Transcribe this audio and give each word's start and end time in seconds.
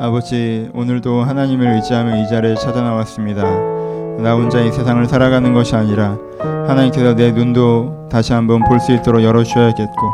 아버지, 0.00 0.70
오늘도 0.74 1.22
하나님을 1.22 1.74
의지하며 1.76 2.16
이 2.22 2.28
자리에 2.28 2.54
찾아 2.56 2.82
나왔습니다. 2.82 3.42
나 4.18 4.34
혼자 4.34 4.60
이 4.60 4.70
세상을 4.70 5.04
살아가는 5.06 5.52
것이 5.54 5.74
아니라 5.74 6.16
하나님께서 6.66 7.14
내 7.14 7.32
눈도 7.32 8.08
다시 8.10 8.32
한번 8.32 8.62
볼 8.64 8.78
수 8.80 8.92
있도록 8.92 9.22
열어 9.22 9.42
주셔야겠고 9.42 10.12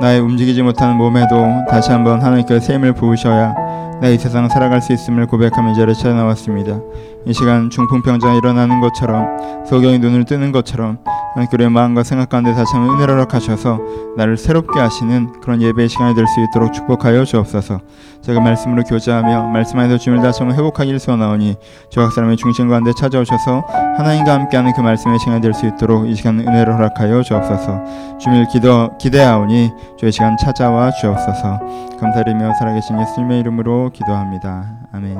나의 0.00 0.20
움직이지 0.20 0.62
못하는 0.62 0.96
몸에도 0.96 1.46
다시 1.68 1.90
한번 1.90 2.22
하나님께서 2.22 2.64
샘을 2.64 2.92
부으셔야 2.94 3.54
내이 4.00 4.16
세상 4.16 4.48
살아갈 4.48 4.80
수 4.80 4.92
있음을 4.92 5.26
고백하며 5.26 5.72
이 5.72 5.74
자리에 5.74 5.94
찾아 5.94 6.14
나왔습니다. 6.14 6.78
이 7.26 7.32
시간 7.32 7.68
중풍병자가 7.68 8.34
일어나는 8.34 8.80
것처럼 8.80 9.64
소경이 9.66 9.98
눈을 9.98 10.24
뜨는 10.24 10.52
것처럼 10.52 10.98
하나님께 11.34 11.56
우리의 11.56 11.70
마음과 11.70 12.02
생각 12.02 12.30
가운데 12.30 12.52
다시 12.54 12.72
한번 12.74 12.96
은혜를 12.96 13.14
허락하셔서 13.14 13.78
나를 14.16 14.36
새롭게 14.36 14.80
하시는 14.80 15.40
그런 15.40 15.60
예배의 15.62 15.88
시간이 15.88 16.14
될 16.14 16.26
수 16.26 16.40
있도록 16.40 16.72
축복하여 16.72 17.24
주옵소서. 17.24 17.80
제가 18.22 18.40
말씀으로 18.40 18.82
교제하며 18.82 19.48
말씀 19.48 19.78
안에서 19.78 19.98
주님을 19.98 20.22
다시 20.22 20.40
한번 20.40 20.58
회복하기를 20.58 20.98
소원하오니 20.98 21.56
조각 21.90 22.12
사람의 22.12 22.36
중심 22.36 22.68
가운데 22.68 22.92
찾아오셔서 22.98 23.60
하나님과 23.96 24.32
함께하는 24.34 24.72
그 24.74 24.80
말씀의 24.80 25.18
시간이 25.20 25.40
될 25.40 25.54
수 25.54 25.66
있도록 25.66 26.08
이 26.08 26.14
시간 26.14 26.38
은혜를 26.40 26.74
허락하여 26.74 27.22
주옵소서. 27.22 28.18
주님을 28.18 28.46
기도, 28.48 28.96
기대하오니 28.98 29.70
주의 29.98 30.10
시간 30.12 30.36
찾아와 30.36 30.90
주옵소서. 30.90 31.60
감사드리며 32.00 32.54
살아계신 32.54 33.00
예수님의 33.00 33.40
이름으로 33.40 33.90
기도합니다. 33.92 34.76
아멘. 34.92 35.16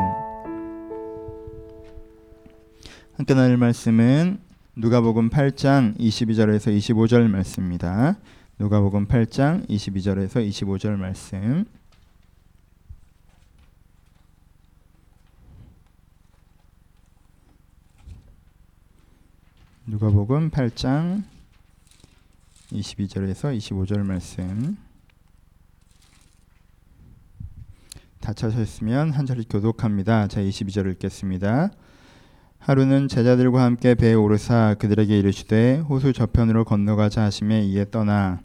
함께 3.16 3.34
나눌 3.34 3.56
말씀은 3.56 4.38
누가복음 4.80 5.28
8장 5.28 5.98
22절에서 5.98 6.70
25절 6.78 7.28
말씀입니다. 7.28 8.16
누가복음 8.60 9.09
8장 9.09 9.69
22절에서 9.69 10.48
25절 10.48 10.96
말씀. 10.96 11.64
누가복음 19.84 20.50
8장 20.50 21.25
22절에서 22.70 23.58
25절 23.58 24.05
말씀. 24.05 24.77
다 28.20 28.33
찾으셨으면 28.33 29.10
한 29.10 29.27
자리 29.27 29.42
교독합니다. 29.42 30.28
자, 30.28 30.41
22절 30.41 30.92
읽겠습니다. 30.92 31.72
하루는 32.59 33.09
제자들과 33.09 33.62
함께 33.62 33.95
배에 33.95 34.14
오르사 34.14 34.77
그들에게 34.78 35.19
이르시되 35.19 35.78
호수 35.89 36.12
저편으로 36.12 36.65
건너가자 36.65 37.23
하심에 37.23 37.62
이에 37.62 37.87
떠나 37.91 38.41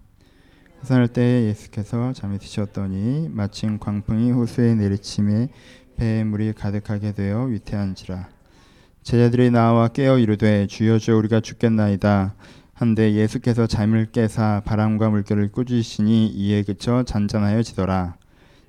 해산할 0.82 1.10
때에 1.10 1.46
예수께서 1.46 2.14
잠이 2.14 2.40
드셨더니 2.40 3.30
마침 3.30 3.80
광풍이 3.80 4.32
호수에 4.32 4.76
내리침에 4.76 5.50
배에 5.98 6.24
물이 6.24 6.54
가득하게 6.54 7.14
되어 7.14 7.44
위태한지라. 7.46 8.30
제자들이 9.04 9.52
나와 9.52 9.90
깨어 9.90 10.18
이르되 10.20 10.68
주여 10.68 11.00
주여 11.00 11.18
우리가 11.18 11.42
죽겠나이다. 11.42 12.36
한데 12.74 13.14
예수께서 13.14 13.68
잠을 13.68 14.12
깨사 14.12 14.62
바람과 14.66 15.10
물결을 15.10 15.52
꾸짖으시니 15.52 16.28
이에 16.28 16.64
그쳐 16.64 17.04
잔잔하여 17.04 17.62
지더라 17.62 18.16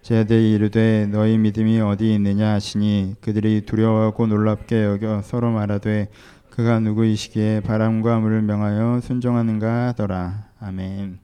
제자들이 0.05 0.53
이르되 0.53 1.07
너희 1.07 1.39
믿음이 1.39 1.81
어디 1.81 2.13
있느냐 2.13 2.53
하시니 2.53 3.15
그들이 3.23 3.63
두려워하고 3.63 4.27
놀랍게 4.27 4.85
여겨 4.85 5.23
서로 5.23 5.51
말하되 5.51 6.11
그가 6.51 6.79
누구이시기에 6.81 7.61
바람과 7.61 8.21
물을 8.21 8.43
명하여 8.43 9.01
순종하는가 9.01 9.87
하더라. 9.89 10.51
아멘. 10.61 11.21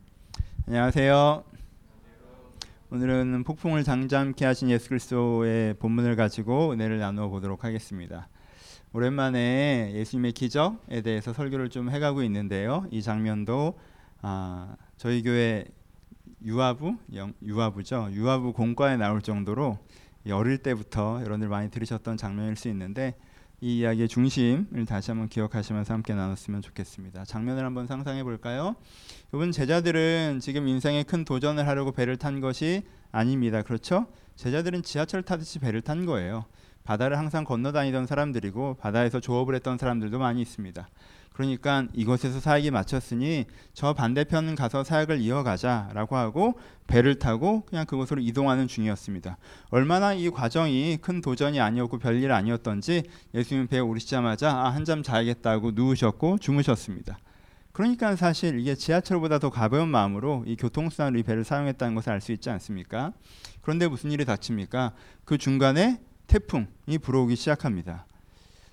안녕하세요. 0.67 1.45
오늘은 2.91 3.45
폭풍을 3.45 3.85
장잠케 3.85 4.47
하신 4.47 4.71
예수 4.71 4.89
그리스도의 4.89 5.75
본문을 5.75 6.17
가지고 6.17 6.73
은혜를 6.73 7.01
나누어 7.01 7.29
보도록 7.29 7.65
하겠습니다. 7.65 8.31
오랜만에 8.95 9.93
예수님의 9.93 10.33
기적에 10.33 11.03
대해서 11.03 11.35
설교를 11.35 11.69
좀 11.69 11.91
해가고 11.91 12.23
있는데요. 12.23 12.87
이 12.91 13.03
장면도 13.03 13.79
아, 14.23 14.75
저희 14.97 15.23
교회 15.23 15.67
유아부 16.45 16.97
유아부죠. 17.43 18.09
유아부 18.13 18.53
공과에 18.53 18.97
나올 18.97 19.21
정도로 19.23 19.79
어릴 20.31 20.59
때부터 20.59 21.21
여러분들 21.21 21.49
많이 21.49 21.71
들으셨던 21.71 22.17
장면일 22.17 22.57
수 22.57 22.69
있는데 22.69 23.15
이 23.63 23.81
이야기의 23.81 24.09
중심을 24.09 24.87
다시 24.87 25.11
한번 25.11 25.29
기억하시면서 25.29 25.93
함께 25.93 26.15
나눴으면 26.15 26.63
좋겠습니다. 26.63 27.25
장면을 27.25 27.65
한번 27.65 27.87
상상해 27.87 28.25
볼까요? 28.25 28.75
여러분 29.35 29.53
제자들은 29.53 30.41
지금 30.41 30.67
인생에 30.67 31.03
큰 31.03 31.27
도전을 31.27 31.69
하려고 31.69 31.93
배를 31.93 32.17
탄 32.17 32.41
것이 32.41 32.85
아닙니다. 33.13 33.63
그렇죠? 33.63 34.07
제자들은 34.37 34.83
지하철 34.83 35.23
타듯이 35.23 35.59
배를 35.59 35.83
탄 35.83 36.07
거예요. 36.07 36.47
바다를 36.85 37.19
항상 37.19 37.45
건너다니던 37.45 38.07
사람들이고 38.07 38.79
바다에서 38.81 39.21
조업을 39.21 39.55
했던 39.55 39.77
사람들도 39.77 40.19
많이 40.19 40.41
있습니다. 40.41 40.89
그러니까 41.41 41.87
이곳에서 41.95 42.39
사역이 42.39 42.71
마쳤으니 42.71 43.47
저 43.73 43.95
반대편 43.95 44.55
가서 44.55 44.85
사역을 44.85 45.21
이어가자라고 45.21 46.15
하고 46.15 46.61
배를 46.87 47.19
타고 47.19 47.63
그냥 47.63 47.87
그곳으로 47.87 48.21
이동하는 48.21 48.69
중이었습니다. 48.69 49.39
얼마나 49.71 50.13
이 50.13 50.29
과정이 50.29 50.99
큰 51.01 51.23
도전이 51.23 51.59
아니었고 51.59 51.99
별일 51.99 52.31
아니었던지 52.31 53.05
예수님 53.35 53.69
배에 53.69 53.81
오르시자마자 53.81 54.51
아, 54.51 54.69
한잠 54.69 55.03
자야겠다고 55.03 55.71
누우셨고 55.71 56.37
주무셨습니다. 56.39 57.19
그러니까 57.73 58.17
사실 58.17 58.59
이게 58.59 58.75
지하철보다 58.75 59.39
더 59.39 59.49
가벼운 59.49 59.89
마음으로 59.89 60.45
이 60.47 60.57
교통수단으로 60.57 61.21
이 61.21 61.23
배를 61.23 61.45
사용했다는 61.45 61.95
것을 61.95 62.13
알 62.13 62.21
수 62.21 62.33
있지 62.33 62.51
않습니까? 62.51 63.15
그런데 63.63 63.89
무슨 63.89 64.13
일이 64.13 64.27
닥칩니까? 64.27 64.93
그 65.25 65.39
중간에 65.39 66.01
태풍이 66.27 66.99
불어오기 67.01 67.35
시작합니다. 67.35 68.05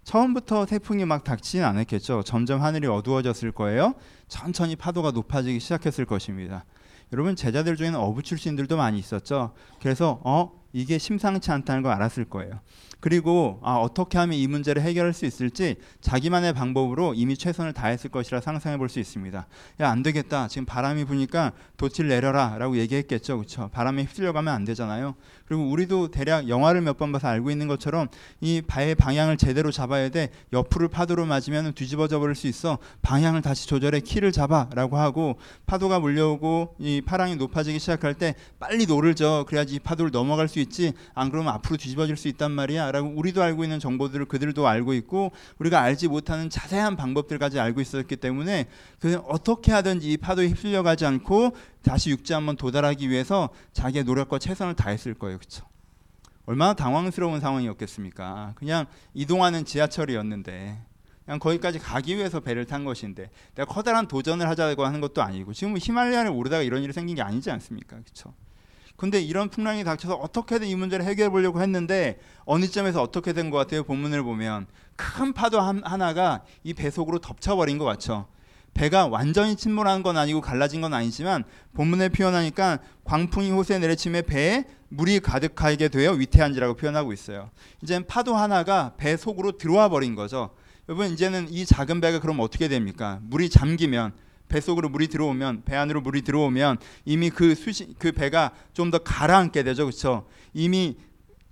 처음부터 0.07 0.66
태풍이 0.66 1.03
막 1.03 1.25
닥치진 1.25 1.66
않았겠죠. 1.66 2.23
점점 2.23 2.62
하늘이 2.62 2.88
어두워졌을 2.88 3.51
거예요. 3.51 3.94
천천히 4.29 4.78
파도가 4.78 5.12
높아지기 5.12 5.59
시작했을 5.59 6.06
것입니다. 6.06 6.63
여러분 7.12 7.35
제자들 7.35 7.75
중에는 7.75 8.00
어부 8.00 8.23
출신들도 8.23 8.78
많이 8.78 9.00
있었죠. 9.00 9.51
그래서 9.81 10.22
어 10.23 10.56
이게 10.73 10.97
심상치 10.97 11.51
않다는 11.51 11.81
걸 11.83 11.91
알았을 11.94 12.25
거예요. 12.25 12.59
그리고 13.00 13.59
아, 13.63 13.75
어떻게 13.75 14.17
하면 14.17 14.35
이 14.39 14.47
문제를 14.47 14.81
해결할 14.81 15.13
수 15.13 15.25
있을지 15.28 15.75
자기만의 16.01 16.53
방법으로 16.53 17.13
이미 17.13 17.38
최선을 17.38 17.73
다했을 17.73 18.09
것이라 18.09 18.41
상상해 18.41 18.75
볼 18.77 18.89
수 18.89 19.00
있습니다. 19.00 19.45
야, 19.81 19.89
안 19.89 20.01
되겠다. 20.01 20.47
지금 20.47 20.66
바람이 20.66 21.06
부니까 21.06 21.51
돛을 21.77 22.07
내려라 22.07 22.57
라고 22.57 22.77
얘기했겠죠. 22.77 23.38
그렇죠? 23.38 23.69
바람에 23.72 24.03
휩쓸려 24.03 24.33
가면 24.33 24.51
안 24.53 24.66
되잖아요. 24.66 25.13
그리고 25.45 25.69
우리도 25.69 26.09
대략 26.09 26.50
영화를 26.50 26.81
몇 26.81 26.97
번 26.97 27.11
봐서 27.11 27.27
알고 27.27 27.51
있는 27.51 27.67
것처럼 27.67 28.07
이 28.41 28.63
배의 28.65 28.95
방향을 28.95 29.38
제대로 29.38 29.72
잡아야 29.72 30.09
돼. 30.09 30.29
옆으로 30.51 30.89
파도로 30.89 31.27
맞으면 31.27 31.73
뒤집어져 31.73 32.17
버릴 32.19 32.33
수 32.33 32.47
있어. 32.47 32.79
방향을 33.03 33.44
다시 33.44 33.67
조절해 33.67 34.00
키를 34.00 34.31
잡아라고 34.31 34.97
하고 34.97 35.38
파도가 35.67 36.00
몰려오고 36.00 36.75
이 36.79 37.01
파랑이 37.06 37.35
높아지기 37.35 37.77
시작할 37.77 38.16
때 38.16 38.33
빨리 38.59 38.88
노를 38.88 39.13
져. 39.13 39.45
그래야지 39.47 39.75
이 39.75 39.79
파도를 39.79 40.09
넘어갈 40.09 40.47
수 40.47 40.56
있지. 40.59 40.94
안 41.13 41.29
그러면 41.29 41.53
앞으로 41.53 41.78
뒤집어질 41.78 42.18
수 42.18 42.28
있단 42.28 42.51
말이야. 42.51 42.91
라고 42.91 43.09
우리도 43.09 43.41
알고 43.41 43.63
있는 43.63 43.79
정보들을 43.79 44.25
그들도 44.25 44.68
알고 44.68 44.94
있고 44.94 45.31
우리가 45.59 45.81
알지 45.81 46.07
못하는 46.07 46.50
자세한 46.50 46.95
방법들까지 46.95 47.59
알고 47.59 47.81
있었기 47.81 48.16
때문에 48.18 48.68
그 49.00 49.18
어떻게 49.28 49.72
하든지 49.72 50.12
이 50.12 50.18
파도에 50.18 50.47
휩쓸려 50.47 50.84
가지 50.84 51.06
않고 51.06 51.56
다시 51.84 52.09
육지 52.09 52.34
한번 52.34 52.57
도달하기 52.57 53.09
위해서 53.09 53.50
자기의 53.73 54.03
노력과 54.03 54.40
최선을 54.40 54.75
다했을 54.75 55.13
거예요. 55.13 55.38
그렇죠? 55.38 55.66
얼마나 56.45 56.74
당황스러운 56.74 57.41
상황이었겠습니까? 57.41 58.53
그냥 58.56 58.85
이동하는 59.13 59.66
지하철이었는데 59.66 60.79
그냥 61.25 61.39
거기까지 61.39 61.78
가기 61.78 62.16
위해서 62.16 62.39
배를 62.39 62.66
탄 62.66 62.85
것인데 62.85 63.29
내가 63.53 63.72
커다란 63.72 64.07
도전을 64.07 64.47
하자고 64.47 64.85
하는 64.85 65.01
것도 65.01 65.22
아니고 65.22 65.51
지금 65.51 65.75
히말라야를 65.78 66.31
오르다가 66.31 66.63
이런 66.63 66.84
일이 66.84 66.94
생긴 66.94 67.18
게 67.18 67.22
아니지 67.22 67.51
않습니까? 67.51 67.98
그렇죠? 67.98 68.33
근데 68.97 69.21
이런 69.21 69.49
풍랑이 69.49 69.83
닥쳐서 69.83 70.15
어떻게든 70.15 70.67
이 70.67 70.75
문제를 70.75 71.05
해결해 71.05 71.29
보려고 71.29 71.61
했는데 71.61 72.19
어느 72.45 72.65
점에서 72.67 73.01
어떻게 73.01 73.31
된 73.31 73.51
것 73.51 73.57
같아요? 73.57 73.83
본문을 73.83 74.23
보면 74.23 74.65
큰 74.95 75.33
파도 75.33 75.61
하나가 75.61 76.44
이 76.63 76.73
배 76.73 76.89
속으로 76.89 77.19
덮쳐버린 77.19 77.77
것 77.77 77.85
같죠. 77.85 78.27
배가 78.73 79.07
완전히 79.07 79.55
침몰한 79.55 80.03
건 80.03 80.17
아니고 80.17 80.41
갈라진 80.41 80.81
건 80.81 80.94
아니지만 80.94 81.44
본문에 81.73 82.09
표현하니까 82.09 82.79
광풍이 83.05 83.51
호수에 83.51 83.79
내리침에 83.79 84.23
배에 84.23 84.65
물이 84.89 85.19
가득하게 85.19 85.88
되어 85.89 86.11
위태한지라고 86.13 86.75
표현하고 86.75 87.13
있어요. 87.13 87.50
이제 87.83 88.00
파도 88.05 88.35
하나가 88.35 88.93
배 88.97 89.15
속으로 89.15 89.57
들어와 89.57 89.89
버린 89.89 90.15
거죠. 90.15 90.51
여러분 90.89 91.07
이제는 91.11 91.47
이 91.50 91.65
작은 91.65 92.01
배가 92.01 92.19
그럼 92.19 92.39
어떻게 92.39 92.67
됩니까? 92.67 93.19
물이 93.23 93.50
잠기면 93.50 94.13
뱃속으로 94.49 94.89
물이 94.89 95.07
들어오면 95.07 95.63
배 95.65 95.75
안으로 95.75 96.01
물이 96.01 96.21
들어오면 96.21 96.77
이미 97.05 97.29
그 97.29 97.55
수시 97.55 97.94
그 97.99 98.11
배가 98.11 98.51
좀 98.73 98.91
더 98.91 98.99
가라앉게 98.99 99.63
되죠. 99.63 99.85
그렇죠? 99.85 100.27
이미 100.53 100.97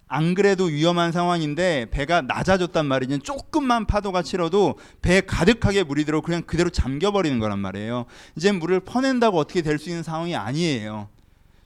안 0.07 0.35
그래도 0.35 0.65
위험한 0.65 1.11
상황인데 1.11 1.87
배가 1.91 2.21
낮아졌단 2.21 2.85
말이죠. 2.85 3.17
조금만 3.19 3.85
파도가 3.85 4.21
치러도 4.21 4.77
배에 5.01 5.21
가득하게 5.21 5.83
물이 5.83 6.05
들어 6.05 6.21
그냥 6.21 6.43
그대로 6.43 6.69
잠겨 6.69 7.11
버리는 7.11 7.37
거란 7.39 7.59
말이에요. 7.59 8.05
이제 8.37 8.51
물을 8.51 8.79
퍼낸다고 8.79 9.37
어떻게 9.37 9.61
될 9.61 9.79
수 9.79 9.89
있는 9.89 10.03
상황이 10.03 10.35
아니에요. 10.35 11.09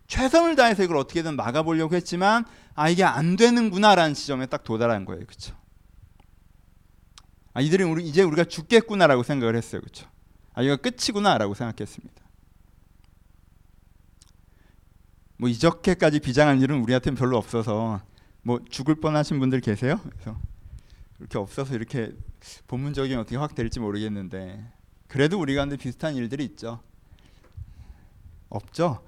최선을 0.07 0.55
다해서 0.55 0.83
이걸 0.83 0.97
어떻게든 0.97 1.35
막아보려고 1.35 1.95
했지만 1.95 2.45
아 2.73 2.89
이게 2.89 3.03
안 3.03 3.35
되는구나라는 3.35 4.15
지점에 4.15 4.47
딱 4.47 4.63
도달한 4.63 5.05
거예요, 5.05 5.23
그렇죠? 5.25 5.53
아 7.53 7.61
이들이 7.61 7.83
우리 7.83 8.07
이제 8.07 8.23
우리가 8.23 8.45
죽겠구나라고 8.45 9.21
생각을 9.23 9.55
했어요, 9.55 9.81
그렇죠? 9.81 10.07
아 10.59 10.61
이거 10.61 10.75
끝이구나라고 10.75 11.53
생각했습니다. 11.53 12.21
뭐 15.37 15.47
이렇게까지 15.47 16.19
비장한 16.19 16.59
일은 16.59 16.81
우리한테는 16.81 17.17
별로 17.17 17.37
없어서 17.37 18.01
뭐 18.41 18.59
죽을 18.69 18.95
뻔하신 18.95 19.39
분들 19.39 19.61
계세요? 19.61 20.01
그래서 20.03 20.37
이렇게 21.17 21.37
없어서 21.37 21.73
이렇게 21.75 22.11
본문적인 22.67 23.17
어떻게 23.17 23.37
확 23.37 23.55
될지 23.55 23.79
모르겠는데 23.79 24.69
그래도 25.07 25.39
우리 25.39 25.55
가운데 25.55 25.77
비슷한 25.77 26.15
일들이 26.15 26.43
있죠. 26.43 26.81
없죠? 28.49 29.01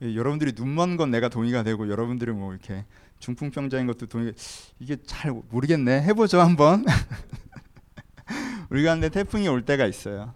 예, 0.00 0.14
여러분들이 0.14 0.52
눈먼 0.56 0.96
건 0.96 1.10
내가 1.10 1.28
동의가 1.28 1.64
되고 1.64 1.86
여러분들이 1.86 2.32
뭐 2.32 2.54
이렇게 2.54 2.86
중풍병자인 3.18 3.86
것도 3.88 4.06
동의 4.06 4.32
이게 4.78 4.96
잘 5.04 5.32
모르겠네 5.50 6.00
해보죠 6.04 6.40
한번 6.40 6.86
우리 8.70 8.84
가운데 8.84 9.10
태풍이 9.10 9.48
올 9.48 9.62
때가 9.62 9.84
있어요 9.84 10.34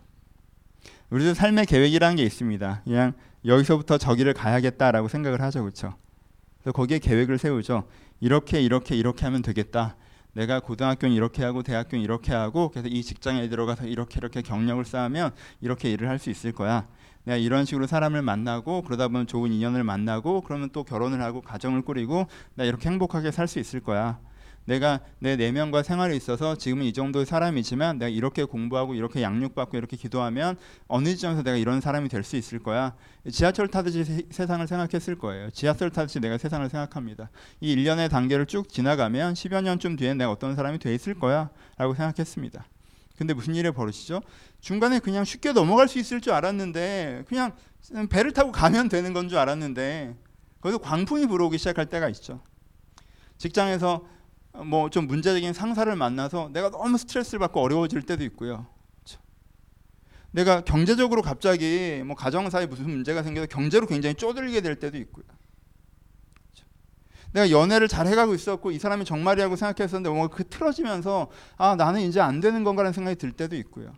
우리도 1.10 1.34
삶의 1.34 1.66
계획이라는 1.66 2.16
게 2.16 2.22
있습니다. 2.22 2.82
그냥 2.84 3.12
여기서부터 3.44 3.98
저기를 3.98 4.32
가야겠다라고 4.34 5.08
생각을 5.08 5.40
하죠. 5.42 5.62
그렇죠? 5.62 5.94
그래서 6.62 6.72
거기에 6.72 6.98
계획을 6.98 7.38
세우죠. 7.38 7.84
이렇게 8.20 8.60
이렇게 8.60 8.94
이렇게 8.94 9.24
하면 9.24 9.42
되겠다. 9.42 9.96
내가 10.32 10.60
고등학교는 10.60 11.14
이렇게 11.14 11.42
하고 11.42 11.62
대학교는 11.64 12.04
이렇게 12.04 12.32
하고 12.32 12.68
그래서 12.68 12.86
이 12.88 13.02
직장에 13.02 13.48
들어가서 13.48 13.86
이렇게 13.86 14.18
이렇게 14.18 14.42
경력을 14.42 14.84
쌓으면 14.84 15.32
이렇게 15.60 15.90
일을 15.90 16.08
할 16.08 16.18
수 16.18 16.30
있을 16.30 16.52
거야. 16.52 16.86
내가 17.24 17.36
이런 17.36 17.64
식으로 17.64 17.86
사람을 17.86 18.22
만나고 18.22 18.82
그러다 18.82 19.08
보면 19.08 19.26
좋은 19.26 19.52
인연을 19.52 19.82
만나고 19.82 20.42
그러면 20.42 20.70
또 20.72 20.84
결혼을 20.84 21.20
하고 21.20 21.40
가정을 21.40 21.82
꾸리고 21.82 22.26
나 22.54 22.64
이렇게 22.64 22.88
행복하게 22.88 23.32
살 23.32 23.48
수 23.48 23.58
있을 23.58 23.80
거야. 23.80 24.20
내가 24.66 25.00
내 25.18 25.36
내면과 25.36 25.82
생활에 25.82 26.14
있어서 26.14 26.54
지금은 26.56 26.84
이 26.84 26.92
정도의 26.92 27.26
사람이지만 27.26 27.98
내가 27.98 28.08
이렇게 28.08 28.44
공부하고 28.44 28.94
이렇게 28.94 29.20
양육받고 29.22 29.76
이렇게 29.76 29.96
기도하면 29.96 30.56
어느 30.86 31.08
지점에서 31.08 31.42
내가 31.42 31.56
이런 31.56 31.80
사람이 31.80 32.08
될 32.08 32.22
수 32.22 32.36
있을 32.36 32.58
거야. 32.60 32.94
지하철 33.32 33.66
타듯이 33.68 34.04
세, 34.04 34.22
세상을 34.30 34.64
생각했을 34.66 35.18
거예요. 35.18 35.50
지하철 35.50 35.90
타듯이 35.90 36.20
내가 36.20 36.38
세상을 36.38 36.68
생각합니다. 36.68 37.30
이 37.60 37.72
일련의 37.72 38.08
단계를 38.10 38.46
쭉 38.46 38.68
지나가면 38.68 39.34
10여 39.34 39.62
년쯤 39.62 39.96
뒤에 39.96 40.14
내가 40.14 40.30
어떤 40.30 40.54
사람이 40.54 40.78
돼 40.78 40.94
있을 40.94 41.14
거야 41.14 41.50
라고 41.76 41.94
생각했습니다. 41.94 42.64
근데 43.16 43.34
무슨 43.34 43.54
일이 43.54 43.70
벌어지죠? 43.70 44.22
중간에 44.60 44.98
그냥 44.98 45.24
쉽게 45.24 45.52
넘어갈 45.52 45.88
수 45.88 45.98
있을 45.98 46.20
줄 46.20 46.32
알았는데 46.32 47.24
그냥 47.26 47.52
배를 48.08 48.32
타고 48.32 48.52
가면 48.52 48.88
되는 48.88 49.12
건 49.12 49.28
줄 49.28 49.38
알았는데 49.38 50.14
거기서 50.60 50.78
광풍이 50.78 51.26
불어오기 51.26 51.58
시작할 51.58 51.86
때가 51.86 52.08
있죠. 52.10 52.40
직장에서 53.38 54.06
뭐 54.52 54.88
좀 54.90 55.06
문제적인 55.06 55.52
상사를 55.52 55.94
만나서 55.94 56.50
내가 56.52 56.70
너무 56.70 56.98
스트레스를 56.98 57.38
받고 57.38 57.60
어려워질 57.60 58.02
때도 58.02 58.24
있고요. 58.24 58.66
내가 60.32 60.60
경제적으로 60.60 61.22
갑자기 61.22 62.02
뭐 62.04 62.14
가정사에 62.14 62.66
무슨 62.66 62.88
문제가 62.88 63.22
생겨서 63.22 63.46
경제로 63.46 63.86
굉장히 63.86 64.14
쪼들게 64.14 64.60
될 64.60 64.76
때도 64.76 64.96
있고요. 64.98 65.24
내가 67.32 67.50
연애를 67.50 67.88
잘 67.88 68.06
해가고 68.06 68.34
있었고 68.34 68.70
이 68.72 68.78
사람이 68.78 69.04
정말이라고 69.04 69.56
생각했었는데 69.56 70.10
뭔가 70.10 70.34
그 70.34 70.44
틀어지면서 70.48 71.30
아 71.56 71.76
나는 71.76 72.02
이제 72.02 72.20
안 72.20 72.40
되는 72.40 72.64
건가라는 72.64 72.92
생각이 72.92 73.16
들 73.16 73.32
때도 73.32 73.56
있고요. 73.56 73.92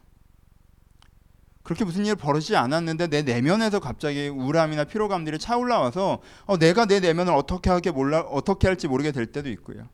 그렇게 1.63 1.85
무슨 1.85 2.05
일 2.05 2.17
벌어지지 2.17 2.57
않았는데 2.57 3.07
내 3.07 3.23
내면에서 3.23 3.79
갑자기 3.79 4.29
우울함이나 4.29 4.85
피로감들이 4.85 5.39
차올라와서 5.39 6.21
어, 6.45 6.59
내가 6.59 6.87
내 6.87 7.01
내면을 7.01 7.33
어떻게 7.33 7.71
하게 7.71 7.91
몰라 7.91 8.21
어떻게 8.21 8.69
할지 8.69 8.89
모르게 8.89 9.13
될 9.13 9.27
때도 9.27 9.49
있고요. 9.51 9.89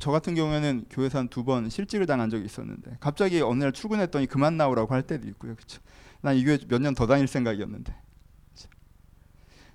저 0.00 0.10
같은 0.10 0.34
경우에는 0.34 0.86
교회에서 0.90 1.18
한 1.18 1.28
두 1.28 1.44
번 1.44 1.68
실직을 1.68 2.06
당한 2.06 2.30
적이 2.30 2.46
있었는데 2.46 2.96
갑자기 3.00 3.40
어느 3.42 3.62
날 3.62 3.72
출근했더니 3.72 4.26
그만 4.26 4.56
나오라고 4.56 4.94
할 4.94 5.02
때도 5.02 5.28
있고요. 5.28 5.54
그렇죠? 5.54 5.80
난 6.22 6.36
이 6.36 6.44
교회 6.44 6.58
몇 6.68 6.80
년 6.80 6.94
더 6.94 7.06
다닐 7.06 7.26
생각이었는데? 7.26 7.94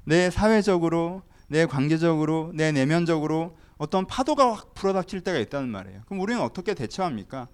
내 0.05 0.29
사회적으로 0.29 1.21
내 1.47 1.65
관계적으로 1.65 2.51
내 2.53 2.71
내면적으로 2.71 3.57
어떤 3.77 4.05
파도가 4.07 4.53
확 4.53 4.73
불어닥칠 4.73 5.21
때가 5.21 5.37
있다는 5.39 5.69
말이에요. 5.69 6.01
그럼 6.05 6.21
우리는 6.21 6.41
어떻게 6.41 6.73
대처합니까? 6.73 7.47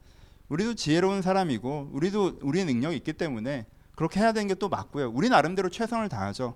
우리도 0.49 0.75
지혜로운 0.75 1.21
사람이고 1.21 1.89
우리도 1.91 2.39
우리의 2.41 2.65
능력이 2.65 2.95
있기 2.97 3.13
때문에 3.13 3.65
그렇게 3.95 4.19
해야 4.19 4.31
되는 4.31 4.47
게 4.47 4.55
또 4.55 4.69
맞고요. 4.69 5.11
우리 5.13 5.29
나름대로 5.29 5.69
최선을 5.69 6.09
다하죠. 6.09 6.55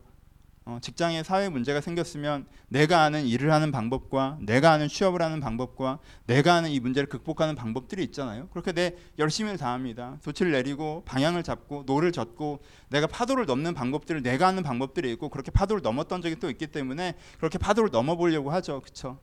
어, 0.68 0.80
직장에 0.82 1.24
사회 1.24 1.48
문제가 1.48 1.80
생겼으면 1.80 2.46
내가 2.68 3.04
아는 3.04 3.26
일을 3.26 3.54
하는 3.54 3.72
방법과 3.72 4.38
내가 4.42 4.72
아는 4.72 4.90
취업을 4.90 5.22
하는 5.22 5.40
방법과 5.40 6.00
내가 6.26 6.56
아는 6.56 6.72
이 6.72 6.82
문제를 6.82 7.08
극복하는 7.08 7.56
방법들이 7.56 8.04
있잖아요. 8.04 8.50
그렇게 8.50 8.74
내 8.74 8.94
열심히 9.18 9.56
다합니다. 9.56 10.18
조치를 10.22 10.52
내리고 10.52 11.04
방향을 11.06 11.44
잡고 11.44 11.84
노를 11.86 12.12
젓고 12.12 12.60
내가 12.90 13.08
파도를 13.08 13.46
넘는 13.46 13.76
방법들을 13.76 14.22
내가 14.22 14.50
아는 14.50 14.62
방법들이 14.62 15.10
있고 15.14 15.30
그렇게 15.30 15.52
파도를 15.52 15.82
넘었던 15.82 16.22
적이 16.22 16.36
또 16.36 16.50
있기 16.50 16.68
때문에 16.68 17.16
그렇게 17.38 17.58
파도를 17.58 17.90
넘어보려고 17.90 18.52
하죠. 18.52 18.82
그렇죠? 18.82 19.20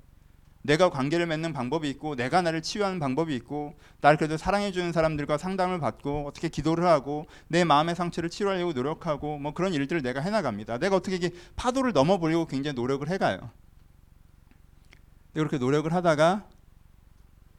내가 0.65 0.89
관계를 0.89 1.27
맺는 1.27 1.53
방법이 1.53 1.91
있고 1.91 2.17
내가 2.17 2.41
나를 2.41 2.63
치유하는 2.63 2.99
방법이 2.99 3.37
있고 3.37 3.75
나를 4.01 4.17
그래도 4.17 4.39
사랑해 4.39 4.73
주는 4.73 4.93
사람들과 4.93 5.37
상담을 5.37 5.79
받고 5.79 6.27
어떻게 6.27 6.49
기도를 6.49 6.87
하고 6.87 7.27
내 7.49 7.65
마음의 7.65 7.95
상처를 7.95 8.31
치료하려고 8.31 8.73
노력하고 8.73 9.39
뭐 9.39 9.53
그런 9.53 9.75
일들을 9.75 10.01
내가 10.01 10.23
해 10.23 10.31
나갑니다. 10.31 10.79
내가 10.79 10.97
어떻게 10.97 11.17
이게 11.17 11.33
파도를 11.55 11.93
넘어 11.93 12.17
보려고 12.17 12.47
굉장히 12.47 12.75
노력을 12.77 13.07
해 13.11 13.19
가요. 13.19 13.51
그렇게 15.35 15.59
노력을 15.59 15.93
하다가 15.93 16.49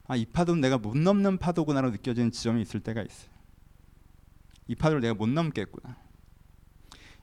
아, 0.07 0.16
이 0.16 0.25
파도는 0.25 0.62
내가 0.62 0.80
못 0.80 0.98
넘는 0.98 1.38
파도구나로 1.38 1.92
느껴지는 1.92 2.31
지점이 2.31 2.60
있을 2.63 2.80
때가 2.80 3.04
있어요. 3.04 3.30
이 4.68 4.74
파도를 4.74 5.02
내가 5.02 5.13
못 5.13 5.30
넘겠구나. 5.30 5.96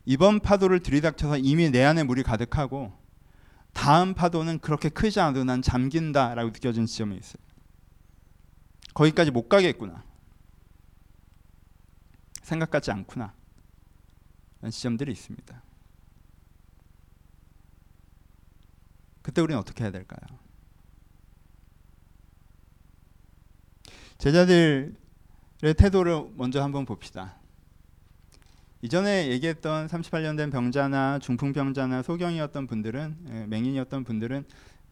이번 0.04 0.38
파도를 0.38 0.78
들이닥쳐서 0.80 1.38
이미 1.38 1.70
내 1.70 1.82
안에 1.82 2.04
물이 2.04 2.22
가득하고 2.22 3.01
다음 3.72 4.14
파도는 4.14 4.60
그렇게 4.60 4.88
크지 4.88 5.20
않아도 5.20 5.44
난 5.44 5.62
잠긴다라고 5.62 6.50
느껴지는 6.50 6.86
지점이 6.86 7.16
있어요. 7.16 7.42
거기까지 8.94 9.30
못 9.30 9.48
가겠구나. 9.48 10.04
생각 12.42 12.70
같지 12.70 12.90
않구나. 12.90 13.34
라는 14.60 14.70
지점들이 14.70 15.12
있습니다. 15.12 15.62
그때 19.22 19.40
우리는 19.40 19.58
어떻게 19.58 19.84
해야 19.84 19.90
될까요? 19.90 20.38
제자들의 24.18 24.94
태도를 25.78 26.30
먼저 26.36 26.62
한번 26.62 26.84
봅시다. 26.84 27.41
이전에 28.82 29.28
얘기했던 29.28 29.86
38년 29.86 30.36
된 30.36 30.50
병자나 30.50 31.20
중풍병자나 31.20 32.02
소경이었던 32.02 32.66
분들은 32.66 33.16
예, 33.30 33.46
맹인이었던 33.46 34.02
분들은 34.02 34.44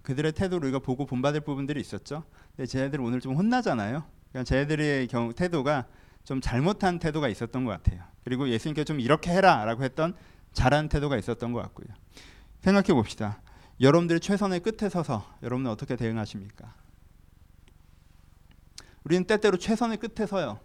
그들의 0.03 0.33
태도를 0.33 0.69
우리가 0.69 0.79
보고 0.79 1.07
본받을 1.07 1.41
부분들이 1.41 1.81
있었죠. 1.81 2.23
근데 2.55 2.67
쟤네들 2.67 3.01
오늘 3.01 3.21
좀 3.21 3.35
혼나잖아요. 3.35 4.05
그러니까 4.31 4.45
쟤네들의 4.45 5.09
경우 5.09 5.35
태도가 5.35 5.87
좀 6.23 6.41
잘못한 6.41 7.01
태도가 7.01 7.29
있었던 7.29 7.65
것 7.65 7.73
같아요. 7.73 8.05
그리고 8.23 8.49
예수님께 8.49 8.85
좀 8.85 9.01
이렇게 9.01 9.33
해라라고 9.33 9.83
했던 9.83 10.15
잘한 10.53 10.89
태도가 10.89 11.19
있었던 11.19 11.53
것 11.53 11.61
같고요. 11.63 11.89
생각해 12.61 12.93
봅시다. 12.93 13.43
여러분들이 13.81 14.21
최선의 14.21 14.61
끝에 14.61 14.89
서서 14.89 15.27
여러분은 15.43 15.69
어떻게 15.69 15.97
대응하십니까? 15.97 16.75
우리는 19.03 19.25
때때로 19.25 19.57
최선의 19.57 19.97
끝에 19.97 20.27
서요. 20.29 20.61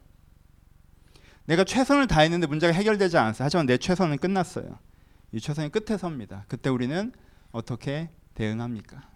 내가 1.46 1.64
최선을 1.64 2.08
다했는데 2.08 2.48
문제가 2.48 2.74
해결되지 2.74 3.18
않았어요. 3.18 3.46
하지만 3.46 3.66
내 3.66 3.78
최선은 3.78 4.18
끝났어요. 4.18 4.80
이 5.32 5.40
최선이 5.40 5.70
끝에 5.72 5.98
섭니다. 5.98 6.46
그때 6.48 6.70
우리는 6.70 7.12
어떻게 7.52 8.10
대응합니까? 8.34 9.10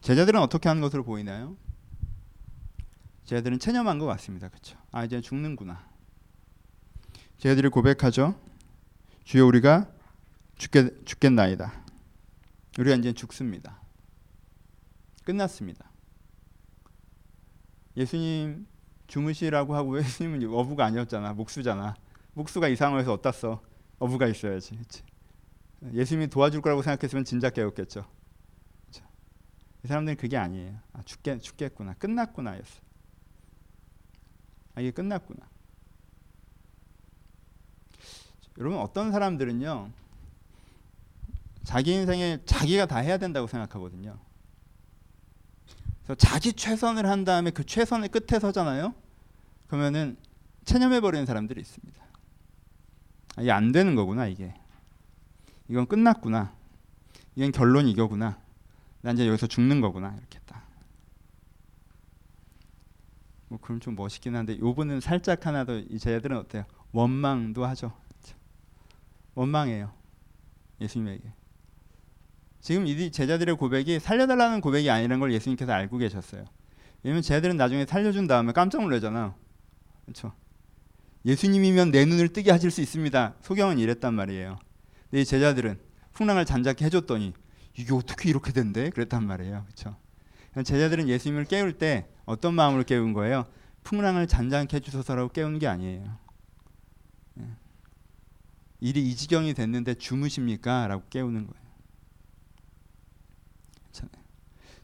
제자들은 0.00 0.40
어떻게 0.40 0.68
하는 0.68 0.80
것으로 0.80 1.04
보이나요? 1.04 1.56
제자들은 3.24 3.58
체념한 3.58 3.98
것 3.98 4.06
같습니다. 4.06 4.48
그렇죠? 4.48 4.78
아 4.90 5.04
이제 5.04 5.20
죽는구나. 5.20 5.88
제자들이 7.38 7.68
고백하죠. 7.68 8.40
주여 9.24 9.46
우리가 9.46 9.90
죽겠 10.56 11.06
죽겠나이다. 11.06 11.84
우리가 12.78 12.96
이제 12.96 13.12
죽습니다. 13.12 13.80
끝났습니다. 15.24 15.90
예수님 17.96 18.66
주무시라고 19.10 19.74
하고 19.74 19.98
예수님은 20.00 20.54
어부가 20.54 20.86
아니었잖아. 20.86 21.34
목수잖아. 21.34 21.96
목수가 22.32 22.68
이 22.68 22.76
상황에서 22.76 23.12
어디다 23.14 23.32
써? 23.32 23.60
어부가 23.98 24.26
있어야지. 24.28 24.76
그치? 24.76 25.02
예수님이 25.92 26.28
도와줄 26.28 26.62
거라고 26.62 26.80
생각했으면 26.82 27.24
진작 27.24 27.54
깨웠겠죠. 27.54 28.06
그쵸? 28.86 29.04
이 29.84 29.88
사람들은 29.88 30.16
그게 30.16 30.36
아니에요. 30.36 30.78
아, 30.92 31.02
죽겠, 31.02 31.42
죽겠구나. 31.42 31.94
끝났구나. 31.94 32.56
였어. 32.56 32.80
아, 34.76 34.80
이게 34.80 34.92
끝났구나. 34.92 35.48
여러분 38.58 38.78
어떤 38.78 39.10
사람들은요. 39.10 39.90
자기 41.64 41.92
인생에 41.94 42.38
자기가 42.44 42.86
다 42.86 42.98
해야 42.98 43.18
된다고 43.18 43.46
생각하거든요. 43.46 44.18
그래서 46.10 46.14
자기 46.16 46.52
최선을 46.52 47.06
한 47.06 47.24
다음에 47.24 47.52
그 47.52 47.64
최선의 47.64 48.08
끝에 48.08 48.40
서잖아요. 48.40 48.94
그러면은 49.68 50.16
체념해 50.64 51.00
버리는 51.00 51.24
사람들이 51.24 51.60
있습니다. 51.60 52.02
아, 53.36 53.42
이게 53.42 53.52
안 53.52 53.70
되는 53.70 53.94
거구나 53.94 54.26
이게. 54.26 54.52
이건 55.68 55.86
끝났구나. 55.86 56.52
이건 57.36 57.52
결론 57.52 57.86
이거구나. 57.86 58.40
난 59.02 59.14
이제 59.14 59.28
여기서 59.28 59.46
죽는 59.46 59.80
거구나 59.80 60.16
이렇게 60.18 60.40
딱. 60.46 60.66
뭐 63.46 63.60
그럼 63.60 63.78
좀 63.78 63.94
멋있긴 63.94 64.34
한데 64.34 64.58
요분은 64.58 65.00
살짝 65.00 65.46
하나 65.46 65.64
더이 65.64 65.96
제자들은 65.96 66.36
어때요? 66.36 66.64
원망도 66.90 67.64
하죠. 67.66 67.92
원망해요. 69.36 69.92
예수님에게. 70.80 71.32
지금 72.60 72.86
이 72.86 73.10
제자들의 73.10 73.56
고백이 73.56 74.00
살려달라는 74.00 74.60
고백이 74.60 74.90
아니라는 74.90 75.20
걸 75.20 75.32
예수님께서 75.32 75.72
알고 75.72 75.98
계셨어요. 75.98 76.44
왜냐면 77.02 77.22
제자들은 77.22 77.56
나중에 77.56 77.86
살려준 77.86 78.26
다음에 78.26 78.52
깜짝 78.52 78.82
놀라잖아. 78.82 79.34
그렇죠? 80.04 80.32
예수님이면 81.24 81.90
내 81.90 82.04
눈을 82.04 82.28
뜨게 82.28 82.50
하실 82.50 82.70
수 82.70 82.80
있습니다. 82.80 83.34
소경은 83.40 83.78
이랬단 83.78 84.14
말이에요. 84.14 84.58
근데 85.10 85.22
이 85.22 85.24
제자들은 85.24 85.78
풍랑을 86.12 86.44
잔작게 86.44 86.84
해줬더니 86.86 87.32
이게 87.76 87.94
어떻게 87.94 88.28
이렇게 88.28 88.52
된대? 88.52 88.90
그랬단 88.90 89.26
말이에요. 89.26 89.64
그렇죠? 89.64 89.96
제자들은 90.62 91.08
예수님을 91.08 91.44
깨울 91.44 91.78
때 91.78 92.08
어떤 92.26 92.54
마음으로 92.54 92.84
깨운 92.84 93.12
거예요? 93.12 93.46
풍랑을 93.82 94.26
잔잔케 94.26 94.76
해주소서라고 94.76 95.30
깨우는 95.30 95.58
게 95.58 95.66
아니에요. 95.66 96.18
예. 97.40 97.44
일이 98.80 99.08
이 99.08 99.16
지경이 99.16 99.54
됐는데 99.54 99.94
주무십니까? 99.94 100.86
라고 100.88 101.04
깨우는 101.08 101.46
거예요. 101.46 101.69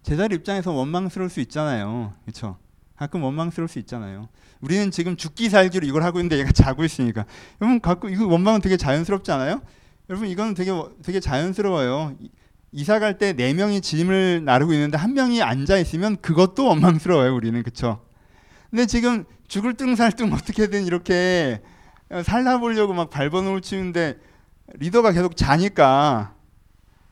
제자들 0.07 0.37
입장에서 0.37 0.71
원망스러울 0.71 1.29
수 1.29 1.41
있잖아요. 1.41 2.15
그렇죠? 2.25 2.59
가끔 2.95 3.25
원망스러울 3.25 3.69
수 3.69 3.81
있잖아요. 3.81 4.29
우리는 4.61 4.93
지금 4.93 5.17
죽기 5.17 5.51
살기로 5.51 5.85
이걸 5.85 6.05
하고 6.05 6.21
있는데 6.21 6.39
얘가 6.39 6.53
자고 6.53 6.85
있으니까. 6.85 7.27
여러분 7.61 7.81
가끔 7.81 8.11
이거 8.11 8.25
원망은 8.29 8.61
되게 8.61 8.77
자연스럽지 8.77 9.33
않아요? 9.33 9.63
여러분 10.09 10.29
이거는 10.29 10.55
되게 10.55 10.71
되게 11.03 11.19
자연스러워요. 11.19 12.15
이사 12.71 13.01
갈 13.01 13.19
때 13.19 13.33
네 13.33 13.53
명이 13.53 13.81
짐을 13.81 14.45
나르고 14.45 14.73
있는데 14.75 14.97
한 14.97 15.13
명이 15.15 15.43
앉아 15.43 15.77
있으면 15.79 16.17
그것도 16.19 16.67
원망스러워요. 16.69 17.35
우리는 17.35 17.61
그렇죠. 17.65 18.01
근데 18.71 18.87
지금 18.87 19.25
죽을 19.49 19.75
뚱살뚱 19.75 20.33
어떻게든 20.33 20.87
이렇게 20.87 21.63
살라보려고 22.25 22.95
막 22.95 23.11
발버둥을 23.11 23.61
치는데 23.61 24.19
리더가 24.75 25.11
계속 25.11 25.37
자니까 25.37 26.35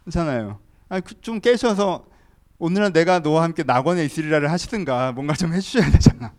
괜찮아요. 0.04 0.60
아, 0.88 1.00
그좀 1.00 1.40
깨셔서 1.40 2.04
오늘은 2.58 2.92
내가 2.92 3.18
너와 3.18 3.42
함께 3.42 3.62
낙원에 3.62 4.04
있으리라를 4.04 4.50
하시든가 4.50 5.12
뭔가 5.12 5.34
좀 5.34 5.52
해주셔야 5.52 5.90
되잖아. 5.90 6.32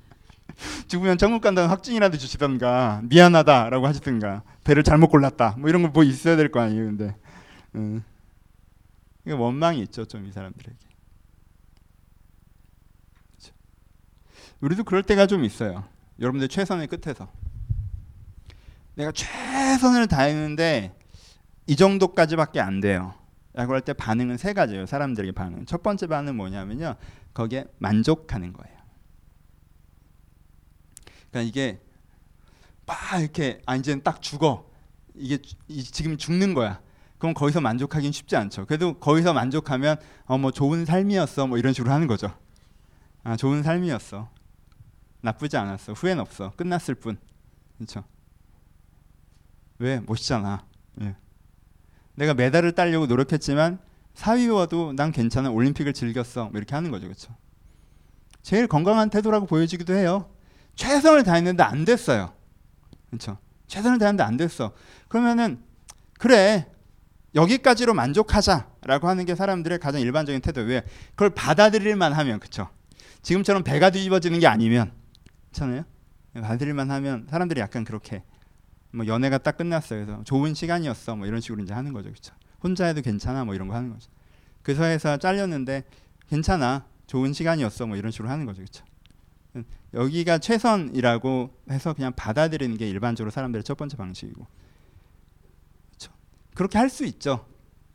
죽으면 0.87 1.17
천국 1.17 1.41
간다는 1.41 1.69
확증이라도 1.69 2.17
주시던가 2.17 3.01
미안하다라고 3.03 3.85
하시든가 3.87 4.43
배를 4.63 4.83
잘못 4.83 5.07
골랐다 5.09 5.55
뭐 5.57 5.69
이런 5.69 5.81
거 5.81 5.89
뭐 5.89 6.03
있어야 6.03 6.37
될 6.37 6.49
거 6.49 6.61
아니에요 6.61 6.85
근데 6.85 7.15
음. 7.75 8.03
원망이 9.27 9.81
있죠 9.81 10.05
좀 10.05 10.25
이 10.25 10.31
사람들에게 10.31 10.77
그렇죠. 13.37 13.53
우리도 14.61 14.85
그럴 14.85 15.03
때가 15.03 15.27
좀 15.27 15.43
있어요 15.43 15.83
여러분들 16.21 16.47
최선의 16.47 16.87
끝에서 16.87 17.27
내가 18.93 19.11
최선을 19.11 20.07
다했는데 20.07 20.95
이 21.67 21.75
정도까지밖에 21.75 22.61
안 22.61 22.79
돼요 22.79 23.13
라고 23.55 23.73
할 23.73 23.81
때 23.81 23.93
반응은 23.93 24.37
세 24.37 24.53
가지예요 24.53 24.85
사람들에게 24.85 25.31
반응 25.31 25.65
첫 25.65 25.81
번째 25.81 26.07
반응은 26.07 26.35
뭐냐면요 26.35 26.95
거기에 27.33 27.65
만족하는 27.79 28.53
거예요 28.53 28.75
그러니까 31.31 31.41
이게 31.49 31.81
막 32.85 32.97
이렇게 33.19 33.61
아 33.65 33.75
이제는 33.75 34.03
딱 34.03 34.21
죽어 34.21 34.69
이게 35.15 35.37
지금 35.91 36.17
죽는 36.17 36.53
거야. 36.53 36.81
그럼 37.17 37.33
거기서 37.33 37.61
만족하기는 37.61 38.11
쉽지 38.11 38.35
않죠. 38.35 38.65
그래도 38.65 38.99
거기서 38.99 39.33
만족하면 39.33 39.97
어 40.25 40.37
뭐 40.37 40.51
좋은 40.51 40.85
삶이었어 40.85 41.47
뭐 41.47 41.57
이런 41.57 41.73
식으로 41.73 41.91
하는 41.91 42.07
거죠. 42.07 42.37
아 43.23 43.35
좋은 43.37 43.63
삶이었어. 43.63 44.29
나쁘지 45.21 45.57
않았어. 45.57 45.93
후회는 45.93 46.21
없어. 46.21 46.51
끝났을 46.55 46.95
뿐. 46.95 47.17
그렇죠. 47.77 48.03
왜 49.79 49.99
멋있잖아. 50.05 50.65
예. 51.01 51.15
내가 52.15 52.33
메달을 52.33 52.71
따려고 52.73 53.05
노력했지만 53.05 53.79
사위와도 54.13 54.93
난 54.93 55.11
괜찮아. 55.11 55.49
올림픽을 55.51 55.93
즐겼어. 55.93 56.45
뭐 56.45 56.53
이렇게 56.55 56.73
하는 56.73 56.91
거죠. 56.91 57.05
그렇죠. 57.07 57.35
제일 58.41 58.67
건강한 58.67 59.09
태도라고 59.09 59.45
보여지기도 59.45 59.93
해요. 59.93 60.29
최선을 60.75 61.23
다했는데 61.23 61.63
안 61.63 61.85
됐어요. 61.85 62.33
그렇죠? 63.09 63.37
최선을 63.67 63.97
다했는데 63.97 64.23
안 64.23 64.37
됐어. 64.37 64.73
그러면은 65.07 65.61
그래 66.17 66.67
여기까지로 67.33 67.93
만족하자라고 67.93 69.07
하는 69.07 69.25
게 69.25 69.35
사람들의 69.35 69.79
가장 69.79 69.99
일반적인 69.99 70.41
태도. 70.41 70.61
왜? 70.61 70.83
그걸 71.11 71.31
받아들일만 71.31 72.13
하면 72.13 72.39
그렇죠. 72.39 72.69
지금처럼 73.21 73.63
배가 73.63 73.89
뒤집어지는 73.89 74.39
게 74.39 74.47
아니면 74.47 74.93
그렇잖아요. 75.51 75.83
받아들일만 76.35 76.91
하면 76.91 77.27
사람들이 77.29 77.59
약간 77.59 77.83
그렇게 77.83 78.23
뭐 78.95 79.05
연애가 79.07 79.37
딱 79.39 79.57
끝났어요. 79.57 80.05
그래서 80.05 80.23
좋은 80.23 80.53
시간이었어. 80.53 81.15
뭐 81.15 81.27
이런 81.27 81.41
식으로 81.41 81.61
이제 81.63 81.73
하는 81.73 81.93
거죠. 81.93 82.09
그렇죠. 82.09 82.33
혼자 82.63 82.85
해도 82.85 83.01
괜찮아. 83.01 83.45
뭐 83.45 83.53
이런 83.55 83.67
거 83.67 83.75
하는 83.75 83.89
거죠. 83.91 84.09
그 84.63 84.73
사회에서 84.73 85.17
잘렸는데 85.17 85.83
괜찮아. 86.29 86.85
좋은 87.07 87.33
시간이었어. 87.33 87.85
뭐 87.87 87.97
이런 87.97 88.11
식으로 88.11 88.29
하는 88.29 88.45
거죠. 88.45 88.61
그렇죠. 88.61 88.83
여기가 89.93 90.39
최선이라고 90.39 91.55
해서 91.71 91.93
그냥 91.93 92.11
받아들이는 92.13 92.77
게 92.77 92.89
일반적으로 92.89 93.31
사람들의 93.31 93.63
첫 93.63 93.77
번째 93.77 93.95
방식이고 93.95 94.45
그렇죠? 95.89 96.11
그렇게 96.55 96.77
할 96.77 96.89
수 96.89 97.05
있죠. 97.05 97.45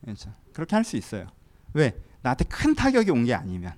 그렇죠? 0.02 0.33
그렇게 0.54 0.76
할 0.76 0.85
수 0.85 0.97
있어요. 0.97 1.26
왜? 1.75 2.00
나한테 2.23 2.45
큰 2.47 2.75
타격이 2.75 3.11
온 3.11 3.25
게 3.25 3.35
아니면 3.35 3.75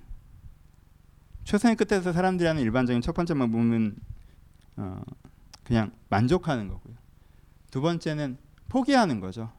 최선의 1.43 1.75
끝에서 1.75 2.13
사람들이 2.13 2.47
하는 2.47 2.61
일반적인 2.61 3.01
첫 3.01 3.13
번째 3.13 3.33
방법은 3.33 3.95
어, 4.77 5.01
그냥 5.65 5.91
만족하는 6.09 6.69
거고요. 6.69 6.95
두 7.73 7.81
번째는 7.81 8.37
포기하는 8.69 9.19
거죠. 9.19 9.51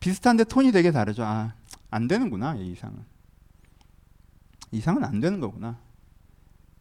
비슷한데 0.00 0.44
톤이 0.44 0.72
되게 0.72 0.90
다르죠. 0.90 1.22
아, 1.22 1.54
안 1.90 2.08
되는구나, 2.08 2.54
이 2.54 2.72
이상은. 2.72 3.04
이상은 4.72 5.04
안 5.04 5.20
되는 5.20 5.38
거구나. 5.38 5.78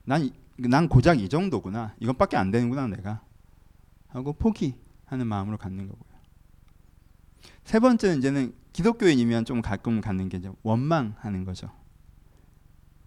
난, 0.06 0.30
난 0.56 0.88
고작 0.88 1.20
이 1.20 1.28
정도구나. 1.28 1.94
이것밖에 2.00 2.38
안 2.38 2.52
되는구나, 2.52 2.88
내가. 2.88 3.22
하고 4.08 4.32
포기하는 4.32 5.28
마음으로 5.28 5.58
갖는 5.58 5.90
거고요. 5.90 6.20
세 7.66 7.82
번째는 7.82 8.20
이제는 8.20 8.56
기독교인이면 8.72 9.44
좀 9.44 9.62
가끔 9.62 10.00
갖는 10.00 10.30
게 10.30 10.38
이제 10.38 10.50
원망하는 10.64 11.44
거죠. 11.44 11.70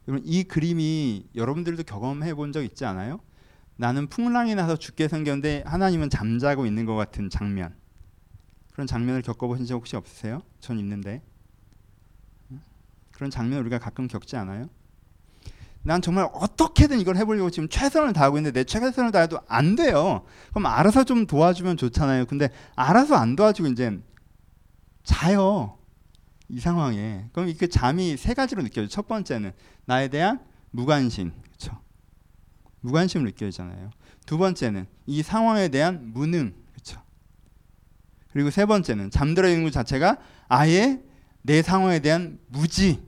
여러분, 0.06 0.28
이 0.28 0.42
그림이 0.44 1.30
여러분들도 1.34 1.82
경험해 1.84 2.34
본 2.34 2.52
적 2.52 2.62
있지 2.62 2.84
않아요? 2.84 3.20
나는 3.80 4.08
풍랑이 4.08 4.54
나서 4.54 4.76
죽게 4.76 5.08
생겼는데 5.08 5.62
하나님은 5.64 6.10
잠자고 6.10 6.66
있는 6.66 6.84
것 6.84 6.96
같은 6.96 7.30
장면. 7.30 7.74
그런 8.72 8.86
장면을 8.86 9.22
겪어보신 9.22 9.64
적 9.64 9.76
혹시 9.76 9.96
없으세요? 9.96 10.42
전 10.60 10.78
있는데. 10.78 11.22
그런 13.10 13.30
장면 13.30 13.60
우리가 13.60 13.78
가끔 13.78 14.06
겪지 14.06 14.36
않아요? 14.36 14.68
난 15.82 16.02
정말 16.02 16.28
어떻게든 16.34 17.00
이걸 17.00 17.16
해보려고 17.16 17.48
지금 17.48 17.70
최선을 17.70 18.12
다하고 18.12 18.36
있는데 18.36 18.60
내 18.60 18.64
최선을 18.64 19.12
다해도 19.12 19.40
안 19.48 19.76
돼요. 19.76 20.26
그럼 20.50 20.66
알아서 20.66 21.04
좀 21.04 21.26
도와주면 21.26 21.78
좋잖아요. 21.78 22.26
근데 22.26 22.50
알아서 22.76 23.14
안 23.14 23.34
도와주고 23.34 23.70
이제 23.70 23.98
자요. 25.04 25.78
이 26.50 26.60
상황에. 26.60 27.30
그럼 27.32 27.48
이그 27.48 27.68
잠이 27.68 28.18
세 28.18 28.34
가지로 28.34 28.62
느껴져요. 28.62 28.88
첫 28.88 29.08
번째는 29.08 29.52
나에 29.86 30.08
대한 30.08 30.38
무관심. 30.70 31.32
무관심을 32.80 33.26
느껴지잖아요. 33.26 33.90
두 34.26 34.38
번째는 34.38 34.86
이 35.06 35.22
상황에 35.22 35.68
대한 35.68 36.12
무능. 36.12 36.54
그렇죠? 36.72 37.00
그리고 38.32 38.50
세 38.50 38.64
번째는 38.66 39.10
잠들어 39.10 39.48
있는 39.48 39.64
것 39.64 39.72
자체가 39.72 40.18
아예 40.48 41.00
내 41.42 41.62
상황에 41.62 42.00
대한 42.00 42.38
무지. 42.48 43.02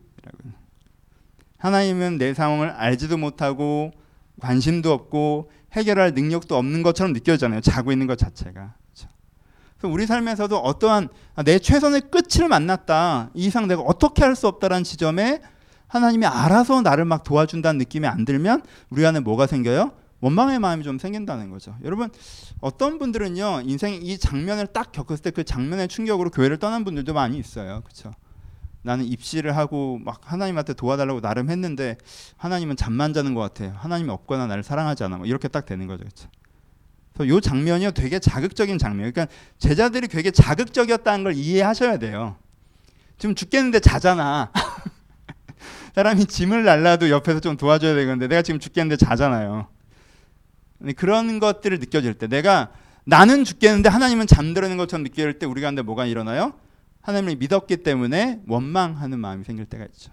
하나님은 1.59 2.19
내 2.19 2.35
상황을 2.35 2.71
알지도 2.71 3.17
못하고 3.19 3.93
관심도 4.41 4.93
없고 4.93 5.51
해결할 5.73 6.13
능력도 6.15 6.57
없는 6.57 6.83
것처럼 6.83 7.13
느껴지잖아요. 7.13 7.61
자고 7.61 7.93
있는 7.93 8.07
것 8.07 8.19
자체가. 8.19 8.75
우리 9.85 10.07
삶에서도 10.07 10.57
어떠한 10.57 11.09
아, 11.35 11.43
내 11.43 11.59
최선의 11.59 12.03
끝을 12.11 12.49
만났다. 12.49 13.31
이 13.35 13.47
이상 13.47 13.67
내가 13.67 13.83
어떻게 13.83 14.23
할 14.23 14.37
수 14.37 14.47
없다라는 14.49 14.85
지점에 14.85 15.41
하나님이 15.93 16.25
알아서 16.25 16.81
나를 16.81 17.05
막 17.05 17.23
도와준다는 17.23 17.77
느낌이 17.77 18.07
안 18.07 18.25
들면 18.25 18.63
우리 18.89 19.05
안에 19.05 19.21
뭐가 19.21 19.47
생겨요? 19.47 19.93
원망의 20.23 20.59
마음이 20.59 20.85
좀 20.85 20.99
생긴다는 20.99 21.51
거죠. 21.51 21.77
여러분 21.85 22.09
어떤 22.63 22.99
분들은요 22.99 23.63
인생 23.67 23.93
이 24.01 24.17
장면을 24.17 24.69
딱 24.69 24.91
겪었을 24.93 25.23
때 25.23 25.31
그 25.33 25.45
장면의 25.45 25.89
충격으로 25.89 26.31
교회를 26.31 26.57
떠난 26.59 26.85
분들도 26.85 27.13
많이 27.13 27.37
있어요. 27.37 27.83
그렇죠? 27.85 28.15
나는 28.81 29.05
입시를 29.05 29.55
하고 29.55 29.99
막 30.03 30.21
하나님한테 30.25 30.73
도와달라고 30.73 31.21
나름 31.21 31.51
했는데 31.51 31.99
하나님은 32.39 32.77
잠만 32.77 33.13
자는 33.13 33.35
것 33.35 33.43
같아요. 33.43 33.75
하나님이 33.77 34.09
없거나 34.13 34.47
나를 34.47 34.63
사랑하지 34.63 35.05
않아. 35.05 35.19
뭐 35.19 35.27
이렇게 35.27 35.47
딱 35.47 35.67
되는 35.67 35.87
거죠. 35.87 36.05
그렇죠? 36.05 36.29
그래서 37.13 37.29
요 37.29 37.39
장면이요 37.39 37.91
되게 37.91 38.19
자극적인 38.19 38.79
장면. 38.79 39.13
그러니까 39.13 39.31
제자들이 39.59 40.09
되게 40.09 40.31
자극적이었다는 40.31 41.25
걸 41.25 41.35
이해하셔야 41.35 41.99
돼요. 41.99 42.37
지금 43.19 43.35
죽겠는데 43.35 43.81
자잖아. 43.81 44.51
사람이 45.95 46.27
짐을 46.27 46.65
날라도 46.65 47.11
옆에서 47.11 47.41
좀 47.41 47.57
도와줘야 47.57 47.95
되는데 47.95 48.29
내가 48.29 48.43
지금 48.43 48.61
죽겠는데 48.61 48.97
자잖아요. 48.97 49.69
그런 50.97 51.39
것들을 51.39 51.79
느껴질 51.79 52.15
때 52.15 52.27
내가 52.27 52.73
나는 53.05 53.45
죽겠는데 53.45 53.89
하나님은 53.89 54.27
잠들어 54.27 54.67
있는 54.67 54.79
것처럼 54.79 55.05
느껴질 55.05 55.39
때 55.39 55.47
우리가 55.47 55.69
한데 55.69 55.83
뭐가 55.83 56.07
일어나요? 56.07 56.55
하나님을 57.03 57.37
믿었기 57.37 57.79
때문에 57.79 58.41
원망하는 58.47 59.19
마음이 59.19 59.45
생길 59.45 59.67
때가 59.67 59.85
있죠. 59.87 60.13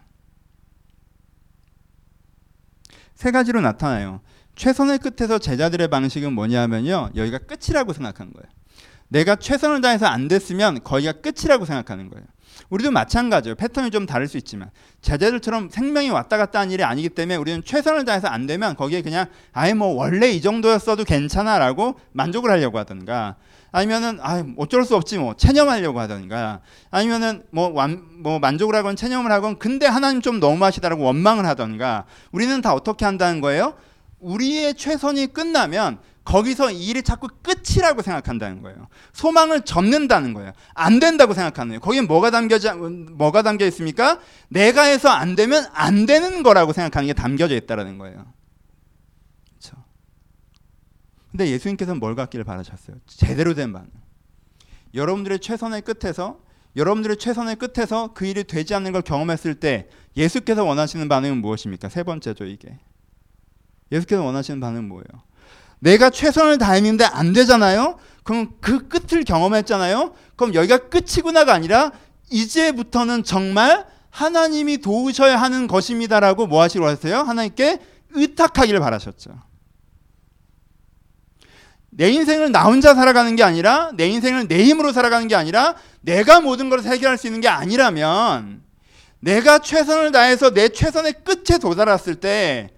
세 3.16 3.32
가지로 3.32 3.62
나타나요. 3.62 4.22
최선의 4.56 5.00
끝에서 5.00 5.40
제자들의 5.40 5.88
방식은 5.90 6.34
뭐냐면요. 6.34 7.12
여기가 7.16 7.40
끝이라고 7.40 7.94
생각한 7.94 8.34
거예요. 8.34 8.50
내가 9.08 9.36
최선을 9.36 9.82
다해서 9.82 10.06
안 10.06 10.28
됐으면 10.28 10.84
거기가 10.84 11.14
끝이라고 11.14 11.66
생각하는 11.66 12.10
거예요. 12.10 12.26
우리도 12.70 12.92
마찬가지예요. 12.92 13.56
패턴이 13.56 13.92
좀 13.92 14.06
다를 14.06 14.28
수 14.28 14.38
있지만 14.38 14.70
제자들처럼 15.02 15.70
생명이 15.70 16.10
왔다 16.10 16.38
갔다 16.38 16.60
하는 16.60 16.72
일이 16.72 16.84
아니기 16.84 17.10
때문에 17.10 17.36
우리는 17.36 17.64
최선을 17.64 18.06
다해서 18.06 18.28
안 18.28 18.46
되면 18.46 18.76
거기에 18.76 19.02
그냥 19.02 19.26
아예 19.54 19.74
뭐 19.74 19.88
원래 19.88 20.30
이 20.30 20.42
정도였어도 20.42 21.04
괜찮아라고 21.04 22.00
만족을 22.12 22.50
하려고 22.50 22.78
하던가 22.78 23.36
아니면은 23.72 24.20
아 24.22 24.44
어쩔 24.58 24.84
수 24.84 24.96
없지 24.96 25.18
뭐 25.18 25.36
체념하려고 25.36 26.00
하던가 26.00 26.60
아니면은 26.90 27.44
뭐, 27.52 27.70
완, 27.70 28.04
뭐 28.22 28.40
만족을 28.40 28.76
하건 28.76 28.96
체념을 28.96 29.32
하건 29.32 29.60
근데 29.60 29.86
하나님 29.86 30.22
좀 30.22 30.40
너무하시다라고 30.40 31.04
원망을 31.04 31.46
하던가 31.46 32.06
우리는 32.32 32.62
다 32.62 32.74
어떻게 32.74 33.06
한다는 33.06 33.42
거예요? 33.42 33.76
우리의 34.20 34.76
최선이 34.76 35.28
끝나면 35.28 36.00
거기서 36.24 36.72
이 36.72 36.88
일이 36.88 37.02
자꾸 37.02 37.28
끝이라고 37.42 38.04
생각한다는 38.04 38.62
거예요. 38.62 38.88
소망을 39.14 39.62
접는다는 39.62 40.34
거예요. 40.34 40.54
안 40.76 41.00
된다고 41.00 41.34
생각하는 41.34 41.70
거예요. 41.70 41.80
거기에 41.80 42.02
뭐가 42.02 42.30
담겨져 42.30 42.76
뭐가 42.76 43.42
담겨 43.42 43.66
있습니까? 43.66 44.20
내가 44.50 44.84
해서 44.84 45.10
안 45.10 45.36
되면 45.36 45.66
안 45.74 46.06
되는 46.06 46.44
거라고 46.44 46.72
생각하는 46.72 47.08
게 47.08 47.14
담겨져 47.14 47.56
있다라는 47.56 47.98
거예요. 47.98 48.32
그렇죠. 49.48 49.84
근데 51.32 51.50
예수님께서는 51.50 52.00
뭘 52.00 52.16
갖기를 52.16 52.46
바라셨어요? 52.46 52.98
제대로 53.08 53.56
된 53.56 53.74
반응. 53.74 53.90
여러분들의 54.94 55.40
최선의 55.40 55.82
끝에서 55.82 56.40
여러분들의 56.76 57.18
최선의 57.18 57.56
끝에서 57.56 58.14
그 58.14 58.26
일이 58.26 58.44
되지 58.44 58.76
않는 58.76 58.92
걸 58.92 59.02
경험했을 59.02 59.56
때 59.56 59.90
예수께서 60.16 60.64
원하시는 60.64 61.10
반응은 61.10 61.38
무엇입니까? 61.38 61.90
세 61.90 62.04
번째죠, 62.04 62.46
이게. 62.46 62.78
예수께서 63.92 64.24
원하시는 64.24 64.60
반응은 64.60 64.88
뭐예요? 64.88 65.04
내가 65.80 66.10
최선을 66.10 66.58
다했는데 66.58 67.06
안 67.06 67.34
되잖아요? 67.34 67.98
그럼 68.24 68.52
그 68.62 68.88
끝을 68.88 69.24
경험했잖아요? 69.24 70.14
그럼 70.36 70.54
여기가 70.54 70.90
끝이구나가 70.90 71.54
아니라 71.54 71.92
이제부터는 72.30 73.24
정말 73.24 73.88
하나님이 74.10 74.80
도우셔야 74.80 75.40
하는 75.42 75.68
것입니다라고 75.68 76.48
뭐 76.48 76.62
하시고 76.62 76.86
하세요? 76.86 77.20
하나님께 77.20 77.80
의탁하기를 78.12 78.80
바라셨죠. 78.80 79.32
내 81.92 82.10
인생을 82.12 82.52
나 82.52 82.64
혼자 82.64 82.94
살아가는 82.94 83.36
게 83.36 83.44
아니라 83.44 83.92
내 83.96 84.08
인생을 84.08 84.48
내 84.48 84.64
힘으로 84.64 84.92
살아가는 84.94 85.28
게 85.28 85.36
아니라 85.36 85.76
내가 86.02 86.40
모든 86.40 86.70
것을 86.70 86.90
해결할 86.90 87.18
수 87.18 87.28
있는 87.28 87.42
게 87.42 87.48
아니라면 87.48 88.62
내가 89.20 89.60
최선을 89.60 90.12
다해서 90.12 90.52
내 90.54 90.70
최선의 90.70 91.16
끝에 91.24 91.58
도달했을 91.58 92.16
때 92.16 92.70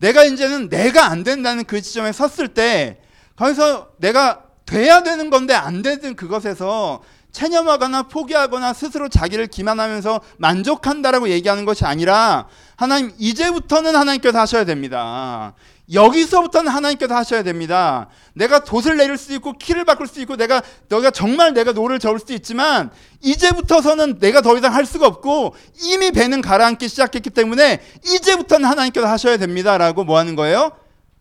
내가 0.00 0.24
이제는 0.24 0.68
내가 0.68 1.06
안 1.06 1.22
된다는 1.22 1.64
그 1.64 1.80
지점에 1.80 2.12
섰을 2.12 2.48
때 2.48 3.00
거기서 3.36 3.92
내가 3.98 4.42
돼야 4.66 5.02
되는 5.02 5.30
건데 5.30 5.54
안 5.54 5.82
되는 5.82 6.16
그것에서 6.16 7.02
체념하거나 7.32 8.04
포기하거나 8.04 8.72
스스로 8.72 9.08
자기를 9.08 9.46
기만하면서 9.46 10.20
만족한다라고 10.38 11.28
얘기하는 11.28 11.64
것이 11.64 11.84
아니라 11.84 12.48
하나님 12.76 13.12
이제부터는 13.18 13.94
하나님께서 13.94 14.40
하셔야 14.40 14.64
됩니다. 14.64 15.54
여기서부터는 15.92 16.70
하나님께서 16.70 17.14
하셔야 17.14 17.42
됩니다. 17.42 18.08
내가 18.34 18.60
돛을 18.60 18.96
내릴 18.96 19.16
수 19.16 19.34
있고 19.34 19.52
키를 19.54 19.84
바꿀 19.84 20.06
수 20.06 20.20
있고 20.20 20.36
내가 20.36 20.62
너가 20.88 21.10
정말 21.10 21.52
내가 21.52 21.72
노를 21.72 21.98
저을 21.98 22.18
수도 22.20 22.32
있지만 22.32 22.90
이제부터서는 23.22 24.18
내가 24.18 24.40
더 24.40 24.56
이상 24.56 24.72
할 24.74 24.86
수가 24.86 25.06
없고 25.06 25.54
이미 25.82 26.12
배는 26.12 26.42
가라앉기 26.42 26.88
시작했기 26.88 27.30
때문에 27.30 27.80
이제부터는 28.04 28.68
하나님께서 28.68 29.08
하셔야 29.08 29.36
됩니다라고 29.36 30.04
뭐 30.04 30.18
하는 30.18 30.36
거예요? 30.36 30.70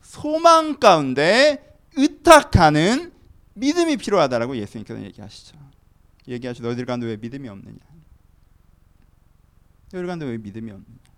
소망 0.02 0.80
가운데 0.80 1.76
의탁하는 1.96 3.12
믿음이 3.56 3.98
필요하다라고 3.98 4.56
예수님께서 4.58 5.02
얘기하시죠. 5.04 5.58
얘기하시죠. 6.28 6.64
너희들 6.64 6.86
가운데 6.86 7.08
왜 7.08 7.18
믿음이 7.18 7.50
없느냐? 7.50 7.78
너희들 9.92 10.08
가운데 10.08 10.26
왜 10.26 10.38
믿음이 10.38 10.72
없느냐? 10.72 11.09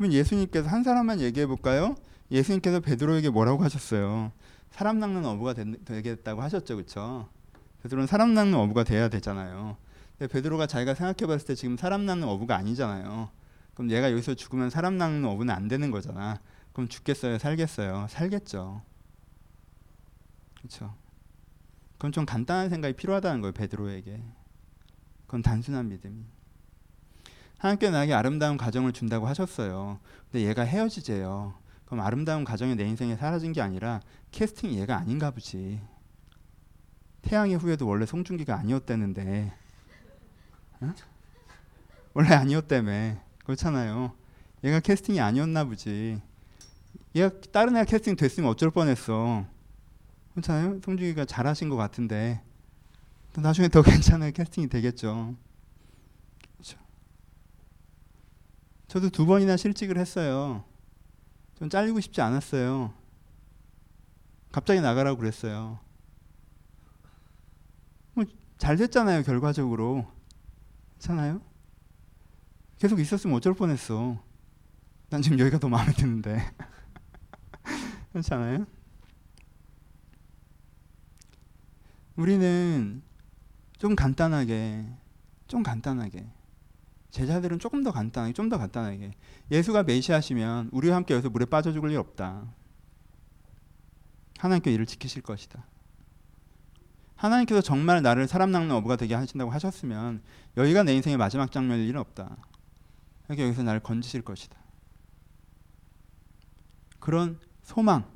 그러면 0.00 0.14
예수님께서 0.14 0.66
한 0.66 0.82
사람만 0.82 1.20
얘기해 1.20 1.46
볼까요? 1.46 1.94
예수님께서 2.30 2.80
베드로에게 2.80 3.28
뭐라고 3.28 3.62
하셨어요? 3.64 4.32
사람 4.70 4.98
낚는 4.98 5.26
어부가 5.26 5.52
되겠다고 5.52 6.40
하셨죠, 6.40 6.76
그렇죠? 6.76 7.28
베드로는 7.82 8.06
사람 8.06 8.32
낚는 8.32 8.54
어부가 8.54 8.82
돼야 8.82 9.10
되잖아요. 9.10 9.76
근데 10.16 10.32
베드로가 10.32 10.66
자기가 10.66 10.94
생각해봤을 10.94 11.48
때 11.48 11.54
지금 11.54 11.76
사람 11.76 12.06
낚는 12.06 12.26
어부가 12.28 12.56
아니잖아요. 12.56 13.28
그럼 13.74 13.90
얘가 13.90 14.10
여기서 14.10 14.32
죽으면 14.32 14.70
사람 14.70 14.96
낚는 14.96 15.22
어부는 15.28 15.54
안 15.54 15.68
되는 15.68 15.90
거잖아. 15.90 16.40
그럼 16.72 16.88
죽겠어요, 16.88 17.36
살겠어요, 17.36 18.06
살겠죠. 18.08 18.80
그렇죠? 20.56 20.94
그건 21.98 22.12
좀 22.12 22.24
간단한 22.24 22.70
생각이 22.70 22.96
필요하다는 22.96 23.42
거예요, 23.42 23.52
베드로에게. 23.52 24.22
그건 25.26 25.42
단순한 25.42 25.90
믿음이. 25.90 26.24
하나님께 27.60 27.90
나에게 27.90 28.14
아름다운 28.14 28.56
가정을 28.56 28.92
준다고 28.92 29.26
하셨어요. 29.26 30.00
근데 30.32 30.46
얘가 30.46 30.62
헤어지재요. 30.62 31.52
그럼 31.84 32.00
아름다운 32.00 32.42
가정이 32.42 32.74
내 32.74 32.84
인생에 32.84 33.16
사라진 33.16 33.52
게 33.52 33.60
아니라 33.60 34.00
캐스팅 34.30 34.72
얘가 34.72 34.96
아닌가 34.96 35.30
보지. 35.30 35.78
태양의 37.20 37.56
후예도 37.56 37.86
원래 37.86 38.06
송중기가 38.06 38.58
아니었다는데 38.58 39.52
어? 40.80 40.94
원래 42.14 42.30
아니었다며 42.30 43.16
그렇잖아요. 43.44 44.14
얘가 44.64 44.80
캐스팅이 44.80 45.20
아니었나 45.20 45.64
보지. 45.64 46.18
얘가 47.14 47.30
다른 47.52 47.76
애가 47.76 47.84
캐스팅 47.84 48.16
됐으면 48.16 48.48
어쩔 48.48 48.70
뻔했어. 48.70 49.44
그렇잖아요. 50.32 50.80
송중기가 50.82 51.26
잘하신 51.26 51.68
것 51.68 51.76
같은데 51.76 52.40
나중에 53.36 53.68
더 53.68 53.82
괜찮은 53.84 54.32
캐스팅이 54.32 54.68
되겠죠. 54.70 55.34
저도 58.90 59.08
두 59.08 59.24
번이나 59.24 59.56
실직을 59.56 59.98
했어요. 59.98 60.64
좀 61.54 61.70
잘리고 61.70 62.00
싶지 62.00 62.20
않았어요. 62.20 62.92
갑자기 64.50 64.80
나가라고 64.80 65.16
그랬어요. 65.16 65.78
뭐 68.14 68.24
잘 68.58 68.76
됐잖아요, 68.76 69.22
결과적으로. 69.22 70.10
괜찮아요? 70.94 71.40
계속 72.80 72.98
있었으면 72.98 73.36
어쩔 73.36 73.54
뻔했어. 73.54 74.20
난 75.08 75.22
지금 75.22 75.38
여기가 75.38 75.60
더 75.60 75.68
마음에 75.68 75.92
드는데. 75.92 76.52
그렇지 78.10 78.34
않아요? 78.34 78.66
우리는 82.16 83.02
좀 83.78 83.94
간단하게, 83.94 84.84
좀 85.46 85.62
간단하게 85.62 86.39
제자들은 87.10 87.58
조금 87.58 87.82
더 87.82 87.90
간단하게, 87.92 88.32
좀 88.32 88.48
더 88.48 88.58
간단하게 88.58 89.12
예수가 89.50 89.82
메시아시면 89.84 90.70
우리와 90.72 90.96
함께 90.96 91.14
여기서 91.14 91.30
물에 91.30 91.44
빠져 91.46 91.72
죽을 91.72 91.90
일 91.90 91.98
없다. 91.98 92.52
하나님께 94.38 94.72
이를 94.72 94.86
지키실 94.86 95.22
것이다. 95.22 95.64
하나님께서 97.16 97.60
정말 97.60 98.00
나를 98.00 98.26
사람 98.26 98.50
낚는 98.50 98.74
어부가 98.76 98.96
되게 98.96 99.14
하신다고 99.14 99.50
하셨으면 99.50 100.22
여기가 100.56 100.84
내 100.84 100.94
인생의 100.94 101.18
마지막 101.18 101.52
장면일 101.52 101.86
일은 101.88 102.00
없다. 102.00 102.36
이렇게 103.28 103.44
여기서 103.44 103.62
나를 103.62 103.80
건지실 103.80 104.22
것이다. 104.22 104.58
그런 106.98 107.38
소망, 107.62 108.10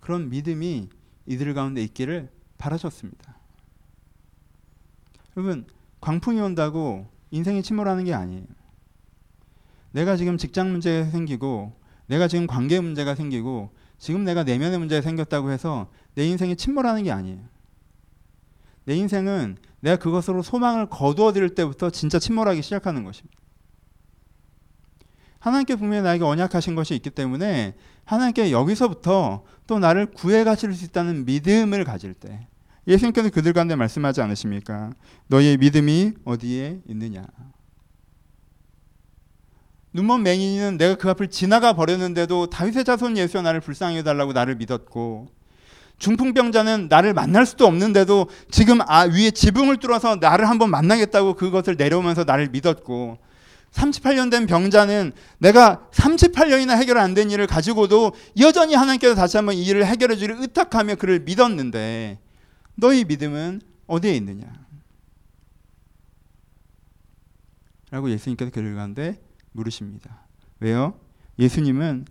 그런 0.00 0.28
믿음이 0.28 0.90
이들 1.26 1.54
가운데 1.54 1.82
있기를 1.82 2.30
바라셨습니다. 2.58 3.36
여러분 5.36 5.66
광풍이 6.00 6.40
온다고 6.40 7.10
인생이 7.30 7.62
침몰하는 7.62 8.04
게 8.04 8.14
아니에요. 8.14 8.44
내가 9.92 10.16
지금 10.16 10.36
직장 10.36 10.70
문제가 10.70 11.10
생기고 11.10 11.72
내가 12.06 12.28
지금 12.28 12.46
관계 12.46 12.80
문제가 12.80 13.14
생기고 13.14 13.70
지금 13.98 14.24
내가 14.24 14.44
내면의 14.44 14.78
문제가 14.78 15.00
생겼다고 15.02 15.50
해서 15.50 15.90
내 16.14 16.26
인생이 16.26 16.56
침몰하는 16.56 17.02
게 17.02 17.10
아니에요. 17.10 17.40
내 18.84 18.94
인생은 18.94 19.56
내가 19.80 19.96
그것으로 19.96 20.42
소망을 20.42 20.88
거두어 20.88 21.32
들일 21.32 21.54
때부터 21.54 21.90
진짜 21.90 22.18
침몰하기 22.18 22.62
시작하는 22.62 23.04
것입니다. 23.04 23.36
하나님께 25.38 25.76
분명히 25.76 26.02
나에게 26.02 26.24
언약하신 26.24 26.74
것이 26.74 26.94
있기 26.96 27.10
때문에 27.10 27.74
하나님께 28.04 28.52
여기서부터 28.52 29.44
또 29.66 29.78
나를 29.78 30.06
구해 30.06 30.44
가실 30.44 30.72
수 30.74 30.84
있다는 30.84 31.24
믿음을 31.24 31.84
가질 31.84 32.14
때 32.14 32.48
예수님께서 32.86 33.30
그들 33.30 33.52
가운데 33.52 33.74
말씀하지 33.74 34.20
않으십니까? 34.20 34.90
너희의 35.28 35.56
믿음이 35.56 36.12
어디에 36.24 36.80
있느냐? 36.88 37.26
눈먼 39.92 40.22
맹인은 40.22 40.76
내가 40.76 40.94
그 40.96 41.08
앞을 41.10 41.28
지나가 41.30 41.72
버렸는데도 41.72 42.50
다윗의 42.50 42.84
자손 42.84 43.16
예수여 43.16 43.42
나를 43.42 43.60
불쌍히 43.60 43.96
해달라고 43.98 44.32
나를 44.34 44.56
믿었고 44.56 45.28
중풍병자는 45.98 46.88
나를 46.90 47.14
만날 47.14 47.46
수도 47.46 47.66
없는데도 47.66 48.28
지금 48.50 48.80
아 48.82 49.04
위에 49.04 49.30
지붕을 49.30 49.78
뚫어서 49.78 50.16
나를 50.16 50.48
한번 50.50 50.70
만나겠다고 50.70 51.34
그것을 51.34 51.76
내려오면서 51.76 52.24
나를 52.24 52.50
믿었고 52.50 53.16
38년 53.72 54.30
된 54.30 54.46
병자는 54.46 55.12
내가 55.38 55.88
38년이나 55.92 56.76
해결 56.76 56.98
안 56.98 57.14
된 57.14 57.30
일을 57.30 57.46
가지고도 57.46 58.12
여전히 58.38 58.74
하나님께서 58.74 59.14
다시 59.14 59.38
한번 59.38 59.54
이 59.54 59.64
일을 59.64 59.86
해결해 59.86 60.16
주기를 60.16 60.36
의탁하며 60.42 60.96
그를 60.96 61.20
믿었는데 61.20 62.18
너희 62.76 63.04
믿음은 63.04 63.60
어디에 63.86 64.14
있느냐? 64.16 64.46
라고 67.90 68.10
예수님께서 68.10 68.50
그를 68.50 68.74
가운데 68.74 69.20
물으십니다. 69.52 70.26
왜요? 70.60 70.98
예수님은 71.38 72.06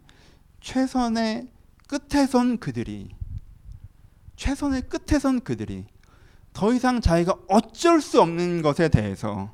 최선의 0.61 1.47
끝에 1.87 2.25
선 2.25 2.57
그들이 2.57 3.09
최선의 4.35 4.83
끝에 4.83 5.19
선 5.19 5.41
그들이 5.41 5.85
더 6.53 6.73
이상 6.73 7.01
자기가 7.01 7.35
어쩔 7.47 8.01
수 8.01 8.21
없는 8.21 8.61
것에 8.61 8.89
대해서 8.89 9.53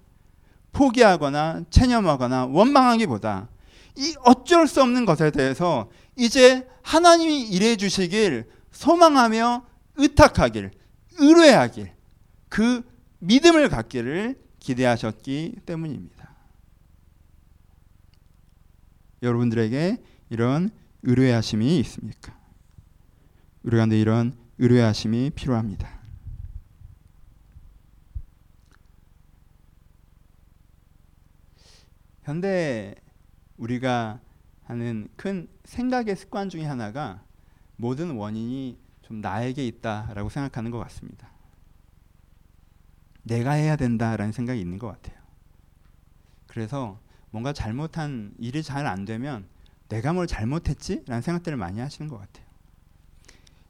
포기하거나 0.72 1.66
체념하거나 1.70 2.46
원망하기보다 2.46 3.50
이 3.98 4.16
어쩔 4.24 4.68
수 4.68 4.82
없는 4.82 5.06
것에 5.06 5.32
대해서 5.32 5.90
이제 6.16 6.68
하나님이 6.84 7.42
일해 7.50 7.76
주시길 7.76 8.50
소망하며 8.72 9.66
의탁하길 9.96 10.72
의뢰하길 11.18 11.94
그 12.50 12.84
믿음을 13.20 13.70
갖기를 13.70 14.42
기대하셨기 14.60 15.62
때문입니다. 15.66 16.36
여러분들에게 19.22 20.04
이런 20.30 20.70
의뢰하심이 21.04 21.80
있습니까? 21.80 22.38
우리 23.64 23.78
가운데 23.78 24.00
이런 24.00 24.36
의뢰하심이 24.58 25.32
필요합니다. 25.32 26.02
현대 32.24 32.96
우리가 33.58 34.20
하는 34.64 35.10
큰 35.16 35.48
생각의 35.66 36.16
습관 36.16 36.50
중에 36.50 36.64
하나가 36.64 37.24
모든 37.76 38.12
원인이 38.12 38.78
좀 39.12 39.20
나에게 39.20 39.68
있다라고 39.68 40.30
생각하는 40.30 40.72
것 40.72 40.80
같습니다. 40.80 41.30
내가 43.24 43.52
해야 43.52 43.76
된다라는 43.76 44.32
생각이 44.32 44.60
있는 44.62 44.80
것 44.80 44.88
같아요. 44.88 45.20
그래서 46.48 46.98
뭔가 47.30 47.52
잘못한 47.52 48.34
일이 48.40 48.64
잘 48.64 48.88
안 48.88 49.04
되면 49.04 49.48
내가 49.90 50.14
뭘 50.14 50.28
잘못했지? 50.28 51.04
라는 51.08 51.22
생각들을 51.22 51.58
많이 51.58 51.82
하시는 51.82 52.08
것 52.10 52.18
같아요. 52.20 52.46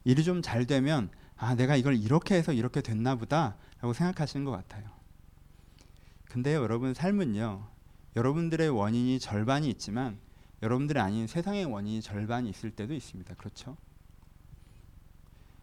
일이 0.04 0.22
좀 0.22 0.42
잘 0.42 0.64
되면 0.64 1.10
아, 1.36 1.56
내가 1.56 1.74
이걸 1.74 1.96
이렇게 1.96 2.36
해서 2.36 2.52
이렇게 2.52 2.80
됐나 2.80 3.16
보다 3.16 3.56
라고 3.80 3.92
생각하시는 3.92 4.44
것 4.44 4.52
같아요. 4.52 4.88
근데 6.26 6.54
여러분 6.54 6.94
삶은요. 6.94 7.66
여러분들의 8.14 8.68
원인이 8.68 9.18
절반이 9.18 9.68
있지만 9.70 10.18
여러분들이 10.62 11.00
아닌 11.00 11.26
세상의 11.26 11.64
원인이 11.64 12.00
절반이 12.00 12.48
있을 12.48 12.70
때도 12.70 12.94
있습니다. 12.94 13.34
그렇죠? 13.34 13.76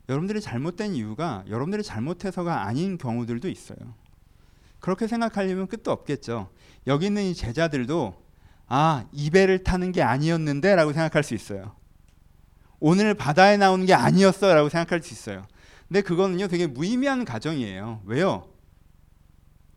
여러분들이 0.10 0.42
잘못된 0.42 0.96
이유가 0.96 1.44
여러분들이 1.48 1.84
잘못해서가 1.84 2.66
아닌 2.66 2.98
경우들도 2.98 3.48
있어요. 3.48 3.78
그렇게 4.80 5.08
생각하려면 5.08 5.68
끝도 5.68 5.92
없겠죠. 5.92 6.50
여기 6.88 7.06
있는 7.06 7.24
이 7.24 7.36
제자들도 7.36 8.16
아, 8.68 9.06
이 9.12 9.30
배를 9.30 9.64
타는 9.64 9.92
게 9.92 10.02
아니었는데 10.02 10.76
라고 10.76 10.94
생각할 10.94 11.24
수 11.24 11.36
있어요. 11.36 11.76
오늘 12.80 13.14
바다에 13.14 13.58
나오는 13.58 13.86
게 13.86 13.94
아니었어 13.94 14.54
라고 14.54 14.70
생각할 14.70 15.04
수 15.04 15.14
있어요. 15.14 15.46
근데 15.88 16.02
그거는요 16.02 16.48
되게 16.48 16.66
무의미한 16.66 17.24
가정이에요. 17.24 18.02
왜요? 18.06 18.48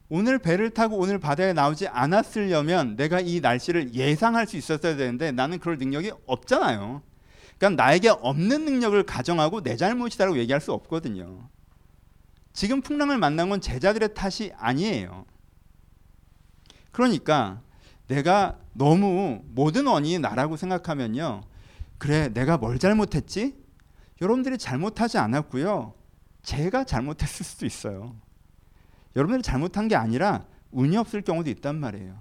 오늘 0.09 0.39
배를 0.39 0.71
타고 0.71 0.99
오늘 0.99 1.19
바다에 1.19 1.53
나오지 1.53 1.89
않았으려면 1.89 2.97
내가 2.97 3.21
이 3.21 3.41
날씨를 3.41 3.95
예상할 3.95 4.47
수 4.47 4.57
있었어야 4.57 4.97
되는데 4.97 5.33
나는 5.33 5.59
그럴 5.59 5.79
능력이 5.79 6.13
없잖아요. 6.27 7.03
그러니까 7.59 7.83
나에게 7.83 8.09
없는 8.09 8.65
능력을 8.65 9.01
가정하고 9.05 9.63
내 9.63 9.77
잘못이다라고 9.77 10.39
얘기할 10.39 10.61
수 10.61 10.73
없거든요. 10.73 11.49
지금 12.53 12.83
풍랑을 12.83 13.19
만난 13.19 13.49
건 13.49 13.61
제자들의 13.61 14.15
탓이 14.15 14.53
아니에요. 14.57 15.25
그러니까 16.91 17.63
내가 18.09 18.59
너무 18.73 19.43
모든 19.47 19.87
원인이 19.87 20.19
나라고 20.19 20.57
생각하면요. 20.57 21.43
그래, 21.99 22.29
내가 22.29 22.59
뭘 22.59 22.79
잘못했지? 22.79 23.57
여러분들이 24.21 24.59
잘못하지 24.59 25.19
않았고요. 25.19 25.95
제가 26.43 26.85
잘못했을 26.85 27.45
수도 27.45 27.65
있어요. 27.65 28.17
여러분들이 29.17 29.43
잘못한 29.43 29.89
게 29.89 29.97
아니라 29.97 30.45
운이 30.73 30.97
없을 30.97 31.23
경우도 31.23 31.51
있단 31.51 31.77
말이에요. 31.77 32.21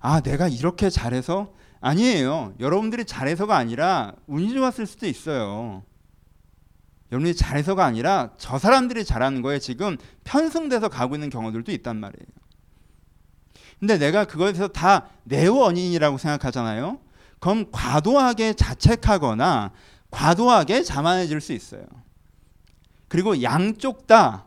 아, 0.00 0.20
내가 0.20 0.48
이렇게 0.48 0.90
잘해서 0.90 1.52
아니에요. 1.80 2.54
여러분들이 2.60 3.04
잘해서가 3.04 3.56
아니라 3.56 4.12
운이 4.26 4.52
좋았을 4.52 4.86
수도 4.86 5.06
있어요. 5.06 5.82
여러분이 7.10 7.34
잘해서가 7.34 7.84
아니라 7.84 8.30
저 8.36 8.58
사람들이 8.58 9.04
잘하는 9.04 9.42
거에 9.42 9.58
지금 9.58 9.96
편승돼서 10.24 10.88
가고 10.88 11.14
있는 11.14 11.30
경우들도 11.30 11.72
있단 11.72 11.96
말이에요. 11.96 12.26
근데 13.78 13.96
내가 13.96 14.24
그거에 14.24 14.52
대해서 14.52 14.68
다 14.68 15.08
내 15.28 15.46
원인이라고 15.46 16.16
생각하잖아요. 16.18 16.98
그럼 17.38 17.66
과도하게 17.70 18.54
자책하거나 18.54 19.72
과도하게 20.10 20.82
자만해질 20.82 21.40
수 21.40 21.52
있어요. 21.52 21.84
그리고 23.08 23.42
양쪽 23.42 24.06
다 24.06 24.46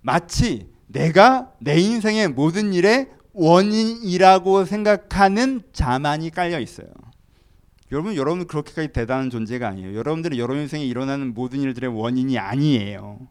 마치 0.00 0.68
내가 0.88 1.52
내 1.60 1.78
인생의 1.78 2.28
모든 2.28 2.72
일의 2.72 3.10
원인이라고 3.38 4.64
생각하는 4.64 5.62
자만이 5.72 6.30
깔려 6.30 6.58
있어요. 6.58 6.88
여러분, 7.92 8.16
여러분 8.16 8.46
그렇게까지 8.46 8.88
대단한 8.92 9.30
존재가 9.30 9.68
아니에요. 9.68 9.96
여러분들은 9.96 10.36
여러분 10.36 10.62
인생에 10.62 10.84
일어나는 10.84 11.34
모든 11.34 11.60
일들의 11.60 11.88
원인이 11.88 12.36
아니에요. 12.36 13.28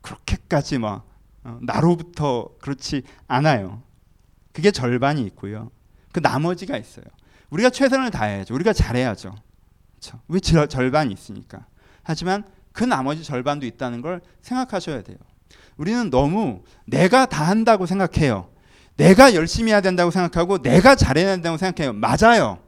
그렇게까지 0.00 0.78
막 0.78 1.08
어, 1.42 1.58
나로부터 1.60 2.50
그렇지 2.60 3.02
않아요. 3.26 3.82
그게 4.52 4.70
절반이 4.70 5.22
있고요. 5.26 5.70
그 6.12 6.20
나머지가 6.20 6.78
있어요. 6.78 7.04
우리가 7.50 7.70
최선을 7.70 8.12
다해야죠. 8.12 8.54
우리가 8.54 8.72
잘해야죠. 8.72 9.34
그렇죠? 9.90 10.20
왜 10.28 10.38
절반이 10.40 11.12
있으니까. 11.12 11.66
하지만 12.04 12.44
그 12.72 12.84
나머지 12.84 13.24
절반도 13.24 13.66
있다는 13.66 14.02
걸 14.02 14.20
생각하셔야 14.40 15.02
돼요. 15.02 15.18
우리는 15.76 16.10
너무 16.10 16.62
내가 16.86 17.26
다 17.26 17.44
한다고 17.44 17.86
생각해요. 17.86 18.48
내가 18.96 19.34
열심히 19.34 19.72
해야 19.72 19.80
된다고 19.80 20.10
생각하고 20.10 20.58
내가 20.58 20.94
잘해야 20.94 21.26
된다고 21.26 21.56
생각해요. 21.58 21.92
맞아요. 21.92 22.58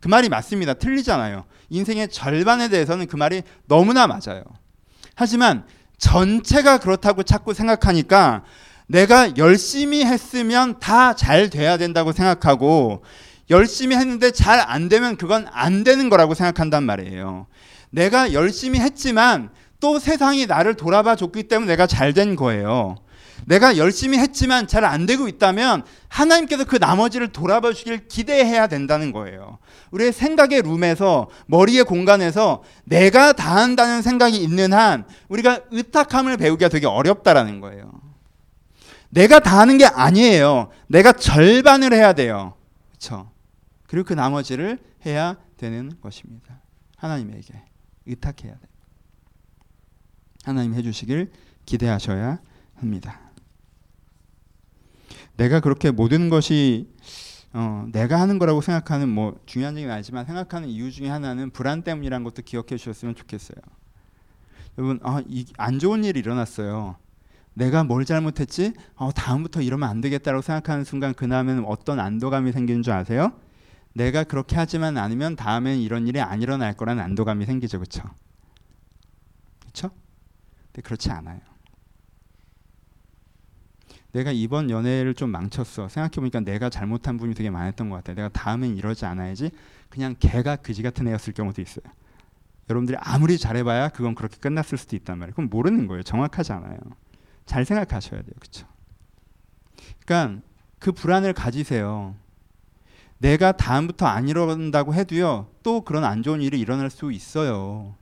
그 0.00 0.08
말이 0.08 0.28
맞습니다. 0.28 0.74
틀리잖아요. 0.74 1.44
인생의 1.70 2.08
절반에 2.08 2.68
대해서는 2.68 3.06
그 3.06 3.16
말이 3.16 3.42
너무나 3.66 4.06
맞아요. 4.06 4.44
하지만 5.14 5.64
전체가 5.98 6.78
그렇다고 6.78 7.22
자꾸 7.22 7.54
생각하니까 7.54 8.44
내가 8.86 9.36
열심히 9.36 10.04
했으면 10.04 10.78
다 10.78 11.14
잘 11.14 11.48
돼야 11.50 11.76
된다고 11.76 12.12
생각하고 12.12 13.02
열심히 13.50 13.96
했는데 13.96 14.30
잘 14.30 14.58
안 14.60 14.88
되면 14.88 15.16
그건 15.16 15.46
안 15.52 15.84
되는 15.84 16.08
거라고 16.10 16.34
생각한단 16.34 16.84
말이에요. 16.84 17.46
내가 17.90 18.32
열심히 18.32 18.80
했지만 18.80 19.50
또 19.84 19.98
세상이 19.98 20.46
나를 20.46 20.76
돌아봐 20.76 21.14
줬기 21.14 21.42
때문에 21.42 21.72
내가 21.72 21.86
잘 21.86 22.14
된 22.14 22.36
거예요. 22.36 22.96
내가 23.44 23.76
열심히 23.76 24.16
했지만 24.16 24.66
잘 24.66 24.82
안 24.82 25.04
되고 25.04 25.28
있다면 25.28 25.84
하나님께서 26.08 26.64
그 26.64 26.76
나머지를 26.76 27.28
돌아봐 27.28 27.74
주길 27.74 28.08
기대해야 28.08 28.66
된다는 28.66 29.12
거예요. 29.12 29.58
우리의 29.90 30.14
생각의 30.14 30.62
룸에서 30.62 31.28
머리의 31.48 31.84
공간에서 31.84 32.62
내가 32.84 33.34
다 33.34 33.56
한다는 33.56 34.00
생각이 34.00 34.42
있는 34.42 34.72
한 34.72 35.04
우리가 35.28 35.60
의탁함을 35.70 36.38
배우기가 36.38 36.70
되게 36.70 36.86
어렵다라는 36.86 37.60
거예요. 37.60 37.92
내가 39.10 39.38
다 39.38 39.58
하는 39.58 39.76
게 39.76 39.84
아니에요. 39.84 40.70
내가 40.86 41.12
절반을 41.12 41.92
해야 41.92 42.14
돼요. 42.14 42.54
그렇죠? 42.88 43.30
그리고 43.86 44.06
그 44.06 44.14
나머지를 44.14 44.78
해야 45.04 45.36
되는 45.58 45.92
것입니다. 46.00 46.62
하나님에게 46.96 47.52
의탁해야 48.06 48.54
돼. 48.54 48.73
하나님 50.44 50.74
해주시길 50.74 51.30
기대하셔야 51.66 52.38
합니다. 52.74 53.20
내가 55.36 55.60
그렇게 55.60 55.90
모든 55.90 56.28
것이 56.28 56.88
어, 57.52 57.86
내가 57.92 58.20
하는 58.20 58.38
거라고 58.38 58.60
생각하는 58.60 59.08
뭐 59.08 59.40
중요한 59.46 59.76
얘기는 59.76 59.92
아니지만 59.92 60.26
생각하는 60.26 60.68
이유 60.68 60.90
중에 60.90 61.08
하나는 61.08 61.50
불안 61.50 61.82
때문이라는 61.82 62.24
것도 62.24 62.42
기억해 62.42 62.76
주셨으면 62.76 63.14
좋겠어요. 63.14 63.56
여러분, 64.76 64.98
아, 65.04 65.22
이, 65.28 65.46
안 65.56 65.78
좋은 65.78 66.02
일이 66.02 66.18
일어났어요. 66.18 66.96
내가 67.54 67.84
뭘 67.84 68.04
잘못했지? 68.04 68.72
어, 68.96 69.12
다음부터 69.12 69.62
이러면 69.62 69.88
안 69.88 70.00
되겠다라고 70.00 70.42
생각하는 70.42 70.82
순간 70.82 71.14
그 71.14 71.28
다음에는 71.28 71.64
어떤 71.66 72.00
안도감이 72.00 72.50
생기는 72.50 72.82
줄 72.82 72.92
아세요? 72.92 73.32
내가 73.92 74.24
그렇게 74.24 74.56
하지만 74.56 74.98
않으면 74.98 75.36
다음엔 75.36 75.78
이런 75.78 76.08
일이 76.08 76.20
안 76.20 76.42
일어날 76.42 76.76
거라는 76.76 77.02
안도감이 77.04 77.46
생기죠, 77.46 77.78
그렇죠? 77.78 78.02
그렇죠? 79.60 79.90
근데 80.74 80.82
그렇지 80.82 81.10
않아요. 81.12 81.38
내가 84.10 84.32
이번 84.32 84.70
연애를 84.70 85.14
좀 85.14 85.30
망쳤어. 85.30 85.88
생각해보니까 85.88 86.40
내가 86.40 86.68
잘못한 86.68 87.16
부분이 87.16 87.34
되게 87.34 87.50
많았던 87.50 87.90
것 87.90 87.96
같아. 87.96 88.14
내가 88.14 88.28
다음엔 88.28 88.76
이러지 88.76 89.06
않아야지. 89.06 89.50
그냥 89.88 90.16
개가 90.18 90.56
그지 90.56 90.82
같은 90.82 91.06
애였을 91.06 91.32
경우도 91.32 91.62
있어요. 91.62 91.84
여러분들이 92.68 92.96
아무리 93.00 93.38
잘해봐야 93.38 93.90
그건 93.90 94.14
그렇게 94.14 94.36
끝났을 94.38 94.78
수도 94.78 94.96
있단 94.96 95.18
말이에요. 95.18 95.34
그럼 95.34 95.48
모르는 95.48 95.86
거예요. 95.86 96.02
정확하지 96.02 96.52
않아요. 96.52 96.78
잘 97.46 97.64
생각하셔야 97.64 98.22
돼요. 98.22 98.32
그렇죠? 98.40 98.66
그러니까 100.04 100.42
그 100.78 100.92
불안을 100.92 101.34
가지세요. 101.34 102.16
내가 103.18 103.52
다음부터 103.52 104.06
안 104.06 104.28
이런다고 104.28 104.94
해도요. 104.94 105.50
또 105.62 105.82
그런 105.82 106.04
안 106.04 106.22
좋은 106.22 106.42
일이 106.42 106.58
일어날 106.58 106.90
수 106.90 107.12
있어요. 107.12 107.96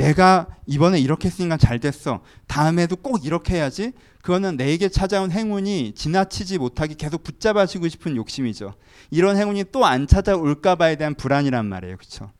내가 0.00 0.46
이번에 0.66 0.98
이렇게 0.98 1.28
했으니까 1.28 1.56
잘 1.58 1.78
됐어. 1.78 2.20
다음에도 2.46 2.96
꼭 2.96 3.24
이렇게 3.24 3.56
해야지. 3.56 3.92
그거는 4.22 4.56
내게 4.56 4.88
찾아온 4.88 5.30
행운이 5.30 5.94
지나치지 5.94 6.58
못하게 6.58 6.94
계속 6.94 7.22
붙잡아주고 7.22 7.88
싶은 7.88 8.16
욕심이죠. 8.16 8.74
이런 9.10 9.36
행운이 9.36 9.64
또 9.72 9.84
안 9.84 10.06
찾아올까 10.06 10.76
봐에 10.76 10.96
대한 10.96 11.14
불안이란 11.14 11.66
말이에요. 11.66 11.96
그렇죠? 11.96 12.30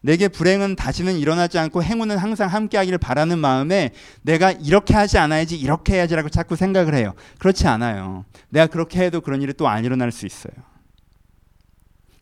내게 0.00 0.28
불행은 0.28 0.76
다시는 0.76 1.18
일어나지 1.18 1.58
않고 1.58 1.82
행운은 1.82 2.16
항상 2.18 2.48
함께하기를 2.48 2.98
바라는 2.98 3.38
마음에 3.38 3.90
내가 4.22 4.52
이렇게 4.52 4.94
하지 4.94 5.18
않아야지 5.18 5.56
이렇게 5.58 5.94
해야지라고 5.94 6.28
자꾸 6.28 6.54
생각을 6.54 6.94
해요. 6.94 7.14
그렇지 7.38 7.66
않아요. 7.66 8.24
내가 8.48 8.66
그렇게 8.66 9.04
해도 9.04 9.20
그런 9.20 9.42
일이 9.42 9.52
또 9.52 9.66
안 9.66 9.84
일어날 9.84 10.12
수 10.12 10.26
있어요. 10.26 10.54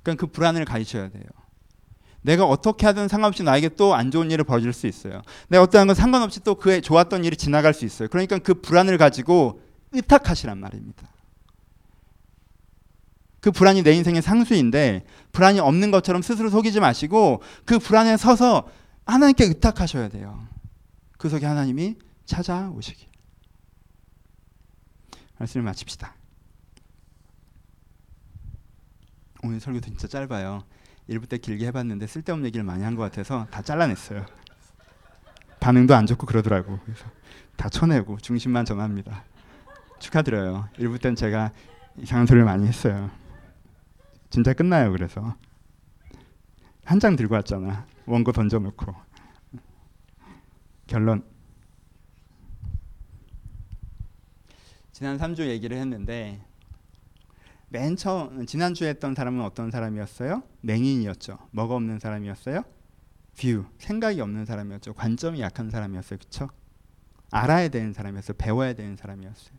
그러니까 0.02 0.26
그 0.26 0.32
불안을 0.32 0.64
가지셔야 0.64 1.08
돼요. 1.10 1.24
내가 2.24 2.46
어떻게 2.46 2.86
하든 2.86 3.08
상관없이 3.08 3.42
나에게 3.42 3.70
또 3.70 3.94
안 3.94 4.10
좋은 4.10 4.30
일을 4.30 4.44
벌어질 4.44 4.72
수 4.72 4.86
있어요. 4.86 5.20
내가 5.48 5.62
어떠한 5.64 5.86
건 5.86 5.94
상관없이 5.94 6.40
또 6.40 6.54
그의 6.54 6.80
좋았던 6.80 7.24
일이 7.24 7.36
지나갈 7.36 7.74
수 7.74 7.84
있어요. 7.84 8.08
그러니까 8.08 8.38
그 8.38 8.54
불안을 8.54 8.96
가지고 8.98 9.60
의탁하시란 9.92 10.58
말입니다. 10.58 11.08
그 13.40 13.50
불안이 13.52 13.82
내 13.82 13.92
인생의 13.92 14.22
상수인데 14.22 15.04
불안이 15.32 15.60
없는 15.60 15.90
것처럼 15.90 16.22
스스로 16.22 16.48
속이지 16.48 16.80
마시고 16.80 17.42
그 17.66 17.78
불안에 17.78 18.16
서서 18.16 18.68
하나님께 19.04 19.44
의탁하셔야 19.44 20.08
돼요. 20.08 20.48
그 21.18 21.28
속에 21.28 21.44
하나님이 21.44 21.96
찾아오시길. 22.24 23.06
말씀을 25.38 25.62
마칩시다. 25.64 26.14
오늘 29.42 29.60
설교도 29.60 29.88
진짜 29.88 30.08
짧아요. 30.08 30.64
1부 31.08 31.28
때 31.28 31.38
길게 31.38 31.66
해봤는데 31.66 32.06
쓸데없는 32.06 32.46
얘기를 32.46 32.64
많이 32.64 32.82
한 32.82 32.96
것 32.96 33.02
같아서 33.02 33.46
다 33.50 33.60
잘라냈어요. 33.62 34.24
반응도 35.60 35.94
안 35.94 36.06
좋고 36.06 36.26
그러더라고. 36.26 36.78
그래서 36.84 37.04
다 37.56 37.68
쳐내고 37.68 38.18
중심만 38.18 38.64
정합니다. 38.64 39.24
축하드려요. 39.98 40.68
1부 40.78 41.00
땐 41.00 41.14
제가 41.14 41.52
이상한 41.96 42.26
소리를 42.26 42.44
많이 42.44 42.66
했어요. 42.66 43.10
진짜 44.30 44.52
끝나요. 44.52 44.90
그래서 44.92 45.34
한 46.84 46.98
장 47.00 47.16
들고 47.16 47.34
왔잖아. 47.34 47.86
원고 48.06 48.32
던져놓고 48.32 48.94
결론. 50.86 51.24
지난 54.92 55.16
3주 55.18 55.46
얘기를 55.48 55.76
했는데 55.78 56.40
맨 57.74 57.96
처음 57.96 58.46
지난주에 58.46 58.88
했던 58.88 59.16
사람은 59.16 59.44
어떤 59.44 59.72
사람이었어요? 59.72 60.44
맹인이었죠. 60.60 61.38
뭐가 61.50 61.74
없는 61.74 61.98
사람이었어요? 61.98 62.62
view, 63.36 63.64
생각이 63.78 64.20
없는 64.20 64.44
사람이었죠. 64.44 64.94
관점이 64.94 65.40
약한 65.40 65.70
사람이었어요. 65.70 66.20
그렇죠? 66.20 66.50
알아야 67.32 67.66
되는 67.66 67.92
사람이었어요. 67.92 68.36
배워야 68.38 68.74
되는 68.74 68.94
사람이었어요. 68.94 69.56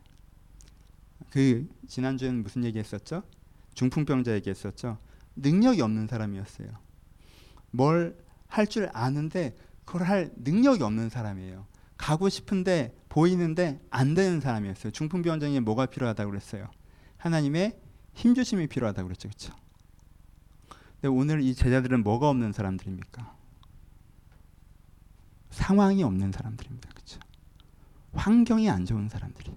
그 1.30 1.68
지난주에는 1.88 2.42
무슨 2.42 2.64
얘기했었죠? 2.64 3.22
중풍병자 3.74 4.32
얘기했었죠. 4.36 4.96
능력이 5.36 5.82
없는 5.82 6.06
사람이었어요. 6.06 6.70
뭘 7.70 8.16
할 8.48 8.66
줄 8.66 8.88
아는데 8.94 9.54
그걸 9.84 10.04
할 10.04 10.30
능력이 10.36 10.82
없는 10.82 11.10
사람이에요. 11.10 11.66
가고 11.98 12.30
싶은데 12.30 12.96
보이는데 13.10 13.80
안 13.90 14.14
되는 14.14 14.40
사람이었어요. 14.40 14.90
중풍병자에 14.92 15.60
뭐가 15.60 15.84
필요하다고 15.84 16.30
그랬어요? 16.30 16.70
하나님의 17.18 17.78
힘주심이 18.16 18.66
필요하다고 18.66 19.08
그랬죠. 19.08 19.28
그렇죠? 19.28 19.54
근데 21.00 21.08
오늘 21.08 21.42
이 21.42 21.54
제자들은 21.54 22.02
뭐가 22.02 22.28
없는 22.30 22.52
사람들입니까? 22.52 23.36
상황이 25.50 26.02
없는 26.02 26.32
사람들입니다. 26.32 26.88
그렇죠? 26.90 27.20
환경이 28.14 28.68
안 28.70 28.84
좋은 28.84 29.08
사람들이에요. 29.08 29.56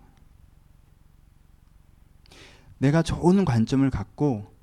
내가 2.77 3.01
좋은 3.01 3.43
관점을 3.45 3.89
갖고 3.89 4.53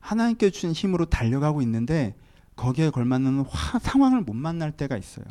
하나님께 0.00 0.50
주신 0.50 0.72
힘으로 0.72 1.06
달려가고 1.06 1.62
있는데 1.62 2.16
거기에 2.56 2.90
걸맞는 2.90 3.40
화, 3.46 3.78
상황을 3.78 4.22
못 4.22 4.34
만날 4.34 4.72
때가 4.72 4.96
있어요. 4.96 5.24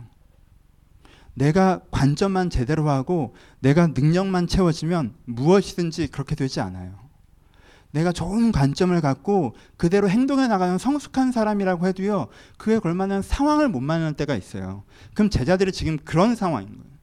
내가 1.36 1.82
관점만 1.92 2.50
제대로 2.50 2.90
하고 2.90 3.36
내가 3.60 3.88
능력만 3.88 4.48
채워지면 4.48 5.16
무엇이든지 5.26 6.08
그렇게 6.08 6.36
되지 6.36 6.62
않아요. 6.62 7.03
내가 7.94 8.12
좋은 8.12 8.52
관점을 8.52 9.00
갖고 9.02 9.56
그대로 9.78 10.10
행동해 10.10 10.48
나가는 10.48 10.78
성숙한 10.80 11.32
사람이라고 11.32 11.88
해도요, 11.88 12.28
그에 12.58 12.80
걸맞는 12.80 13.22
상황을 13.22 13.70
못 13.70 13.82
만날 13.82 14.14
때가 14.14 14.36
있어요. 14.36 14.84
그럼 15.14 15.30
제자들이 15.30 15.72
지금 15.72 15.98
그런 16.04 16.36
상황인 16.36 16.70
거예요. 16.70 16.94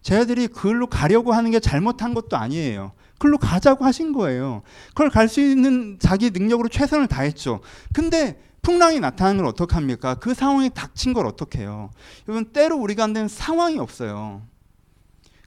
제자들이 0.00 0.46
그걸로 0.48 0.86
가려고 0.86 1.32
하는 1.32 1.50
게 1.50 1.58
잘못한 1.58 2.14
것도 2.14 2.36
아니에요. 2.36 2.92
그걸로 3.14 3.36
가자고 3.38 3.84
하신 3.84 4.12
거예요. 4.12 4.62
그걸 4.90 5.10
갈 5.10 5.28
수 5.28 5.40
있는 5.40 5.98
자기 6.00 6.30
능력으로 6.30 6.68
최선을 6.68 7.08
다했죠. 7.08 7.60
근데 7.92 8.40
풍랑이 8.62 9.00
나타나는 9.00 9.38
걸 9.38 9.46
어떡합니까? 9.46 10.16
그 10.16 10.34
상황이 10.34 10.70
닥친 10.70 11.14
걸 11.14 11.26
어떡해요? 11.26 11.90
여러분, 12.28 12.44
때로 12.52 12.76
우리가 12.76 13.02
안 13.02 13.12
되는 13.12 13.26
상황이 13.26 13.78
없어요. 13.78 14.42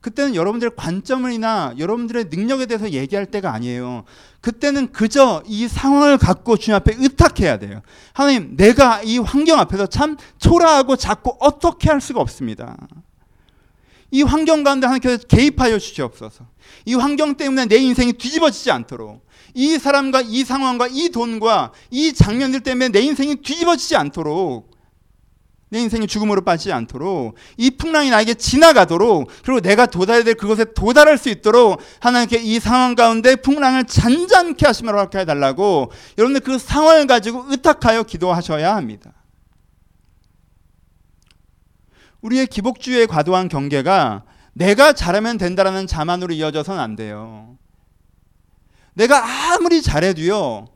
그때는 0.05 0.35
여러분들의 0.35 0.73
관점이나 0.75 1.73
여러분들의 1.79 2.25
능력에 2.25 2.67
대해서 2.67 2.91
얘기할 2.91 3.25
때가 3.25 3.51
아니에요. 3.51 4.03
그때는 4.39 4.91
그저 4.91 5.41
이 5.47 5.67
상황을 5.67 6.19
갖고 6.19 6.57
주님 6.57 6.75
앞에 6.75 6.93
의탁해야 6.99 7.57
돼요. 7.57 7.81
하나님, 8.13 8.55
내가 8.55 9.01
이 9.01 9.17
환경 9.17 9.57
앞에서 9.59 9.87
참 9.87 10.15
초라하고 10.37 10.95
작고 10.95 11.37
어떻게 11.39 11.89
할 11.89 12.01
수가 12.01 12.21
없습니다. 12.21 12.77
이 14.11 14.21
환경 14.21 14.63
가운데 14.63 14.85
하나님께서 14.85 15.25
개입하여 15.25 15.79
주시옵소서. 15.79 16.45
이 16.85 16.93
환경 16.93 17.33
때문에 17.33 17.65
내 17.65 17.77
인생이 17.77 18.13
뒤집어지지 18.13 18.69
않도록 18.69 19.25
이 19.55 19.79
사람과 19.79 20.21
이 20.21 20.43
상황과 20.43 20.87
이 20.91 21.09
돈과 21.09 21.71
이 21.89 22.13
장면들 22.13 22.59
때문에 22.59 22.89
내 22.89 23.01
인생이 23.01 23.37
뒤집어지지 23.37 23.95
않도록 23.95 24.69
내 25.75 25.81
인생이 25.81 26.07
죽음으로 26.07 26.39
빠지지 26.39 26.71
않도록 26.71 27.35
이 27.57 27.69
풍랑이 27.69 28.09
나에게 28.09 28.35
지나가도록 28.35 29.29
그리고 29.43 29.59
내가 29.59 29.85
도달해야 29.85 30.23
될 30.23 30.35
그것에 30.35 30.63
도달할 30.73 31.17
수 31.17 31.27
있도록 31.27 31.81
하나님께 31.99 32.37
이 32.37 32.61
상황 32.61 32.95
가운데 32.95 33.35
풍랑을 33.35 33.83
잔잔케 33.83 34.65
하시며 34.65 34.93
허락해 34.93 35.25
달라고 35.25 35.91
여러분들 36.17 36.39
그 36.39 36.57
상황을 36.57 37.07
가지고 37.07 37.43
의탁하여 37.49 38.03
기도하셔야 38.03 38.73
합니다. 38.73 39.11
우리의 42.21 42.47
기복주의의 42.47 43.07
과도한 43.07 43.49
경계가 43.49 44.23
내가 44.53 44.93
잘하면 44.93 45.37
된다라는 45.37 45.87
자만으로 45.87 46.33
이어져서는 46.33 46.79
안 46.79 46.95
돼요. 46.95 47.57
내가 48.93 49.51
아무리 49.53 49.81
잘해도요, 49.81 50.67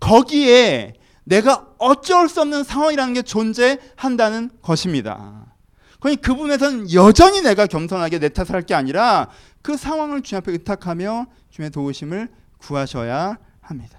거기에 0.00 0.94
내가 1.28 1.74
어쩔 1.78 2.28
수 2.28 2.40
없는 2.40 2.64
상황이라는 2.64 3.12
게 3.14 3.22
존재한다는 3.22 4.50
것입니다. 4.62 5.54
그러니 6.00 6.16
그 6.20 6.34
부분에서는 6.34 6.92
여전히 6.92 7.42
내가 7.42 7.66
겸손하게 7.66 8.18
내 8.18 8.28
탓을 8.30 8.52
할 8.52 8.62
게 8.62 8.74
아니라 8.74 9.28
그 9.62 9.76
상황을 9.76 10.22
주님 10.22 10.38
앞에 10.38 10.52
의탁하며 10.52 11.26
주님의 11.50 11.70
도우심을 11.70 12.28
구하셔야 12.58 13.38
합니다. 13.60 13.98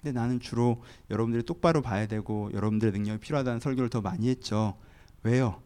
근데 0.00 0.12
나는 0.18 0.40
주로 0.40 0.82
여러분들이 1.10 1.44
똑바로 1.44 1.80
봐야 1.80 2.06
되고 2.06 2.50
여러분들의 2.52 2.92
능력이 2.92 3.20
필요하다는 3.20 3.60
설교를 3.60 3.88
더 3.88 4.00
많이 4.00 4.28
했죠. 4.28 4.76
왜요? 5.22 5.62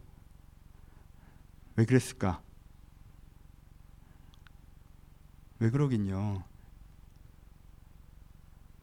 왜 1.75 1.85
그랬을까? 1.85 2.41
왜 5.59 5.69
그러긴요. 5.71 6.43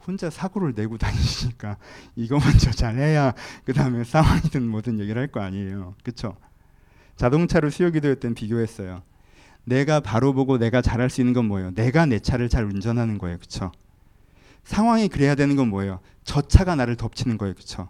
혼자 0.06 0.30
사고를 0.30 0.74
내고 0.74 0.98
다니시니까 0.98 1.76
이거 2.16 2.38
먼저 2.38 2.70
잘해야 2.70 3.32
그 3.64 3.72
다음에 3.72 4.04
상황이든 4.04 4.66
뭐든 4.68 4.98
얘기를 5.00 5.20
할 5.20 5.28
거 5.28 5.40
아니에요. 5.40 5.94
그쵸? 6.04 6.36
자동차로 7.16 7.70
수요 7.70 7.90
기도회 7.90 8.16
때 8.16 8.32
비교했어요. 8.32 9.02
내가 9.64 10.00
바로 10.00 10.34
보고 10.34 10.58
내가 10.58 10.82
잘할 10.82 11.08
수 11.10 11.20
있는 11.20 11.32
건 11.32 11.46
뭐예요? 11.46 11.70
내가 11.74 12.06
내 12.06 12.18
차를 12.18 12.48
잘 12.48 12.64
운전하는 12.64 13.18
거예요. 13.18 13.38
그쵸? 13.38 13.72
상황이 14.64 15.08
그래야 15.08 15.34
되는 15.34 15.56
건 15.56 15.68
뭐예요? 15.68 16.00
저 16.24 16.42
차가 16.42 16.74
나를 16.74 16.96
덮치는 16.96 17.38
거예요. 17.38 17.54
그쵸? 17.54 17.88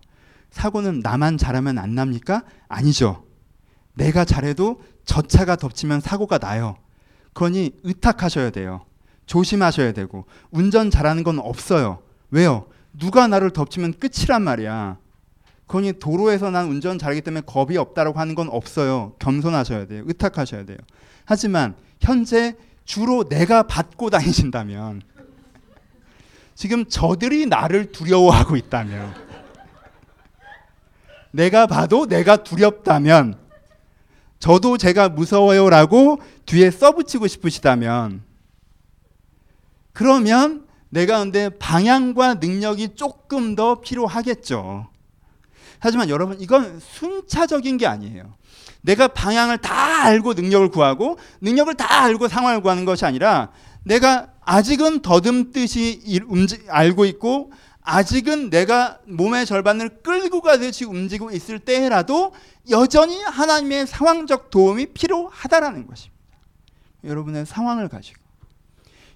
사고는 0.51 1.01
나만 1.01 1.37
잘하면 1.37 1.79
안 1.79 1.95
납니까? 1.95 2.45
아니죠. 2.69 3.27
내가 3.95 4.25
잘해도 4.25 4.81
저 5.05 5.23
차가 5.23 5.57
덮치면 5.57 6.01
사고가 6.01 6.39
나요. 6.39 6.77
그러니 7.33 7.73
의탁하셔야 7.83 8.51
돼요. 8.51 8.87
조심하셔야 9.27 9.93
되고 9.93 10.27
운전 10.51 10.91
잘하는 10.91 11.25
건 11.25 11.39
없어요. 11.39 12.01
왜요? 12.31 12.67
누가 12.99 13.27
나를 13.27 13.51
덮치면 13.51 13.95
끝이란 13.95 14.43
말이야. 14.43 14.99
그러니 15.67 15.95
도로에서 15.95 16.51
난 16.51 16.69
운전 16.69 16.99
잘하기 16.99 17.23
때문에 17.23 17.43
겁이 17.47 17.77
없다라고 17.77 18.19
하는 18.19 18.35
건 18.35 18.49
없어요. 18.51 19.15
겸손하셔야 19.19 19.87
돼요. 19.87 20.03
의탁하셔야 20.07 20.65
돼요. 20.65 20.79
하지만 21.25 21.75
현재 22.01 22.57
주로 22.85 23.25
내가 23.25 23.63
받고 23.63 24.11
다니신다면 24.11 25.03
지금 26.55 26.85
저들이 26.85 27.47
나를 27.47 27.93
두려워하고 27.93 28.57
있다면 28.57 29.15
내가 31.33 31.67
봐도 31.67 32.07
내가 32.07 32.37
두렵다면 32.37 33.37
저도 34.39 34.77
제가 34.77 35.09
무서워요라고 35.09 36.21
뒤에 36.47 36.71
써붙이고 36.71 37.27
싶으시다면 37.27 38.23
그러면 39.95 40.67
내가 40.91 41.21
근데 41.21 41.49
방향과 41.49 42.35
능력이 42.35 42.95
조금 42.95 43.55
더 43.55 43.81
필요하겠죠. 43.81 44.89
하지만 45.79 46.09
여러분 46.09 46.41
이건 46.41 46.79
순차적인 46.81 47.79
게 47.79 47.87
아니에요. 47.87 48.35
내가 48.83 49.09
방향을 49.09 49.59
다 49.59 50.05
알고 50.05 50.35
능력을 50.35 50.69
구하고 50.69 51.19
능력을 51.41 51.73
다 51.75 52.03
알고 52.03 52.29
상황을 52.29 52.61
구하는 52.61 52.85
것이 52.85 53.07
아니라 53.07 53.51
내가 53.83 54.29
아직은 54.43 55.01
더듬듯이 55.01 56.21
알고 56.69 57.07
있고 57.07 57.53
아직은 57.83 58.51
내가 58.51 58.99
몸의 59.07 59.47
절반을 59.47 60.03
끌고 60.03 60.41
가듯이 60.41 60.85
움직이고 60.85 61.31
있을 61.31 61.59
때라도 61.59 62.33
여전히 62.71 63.23
하나님의 63.23 63.87
상황적 63.87 64.51
도움이 64.51 64.87
필요하다라는 64.95 65.87
것입니다. 65.87 66.15
여러분의 67.05 67.45
상황을 67.45 67.89
가지고 67.89 68.24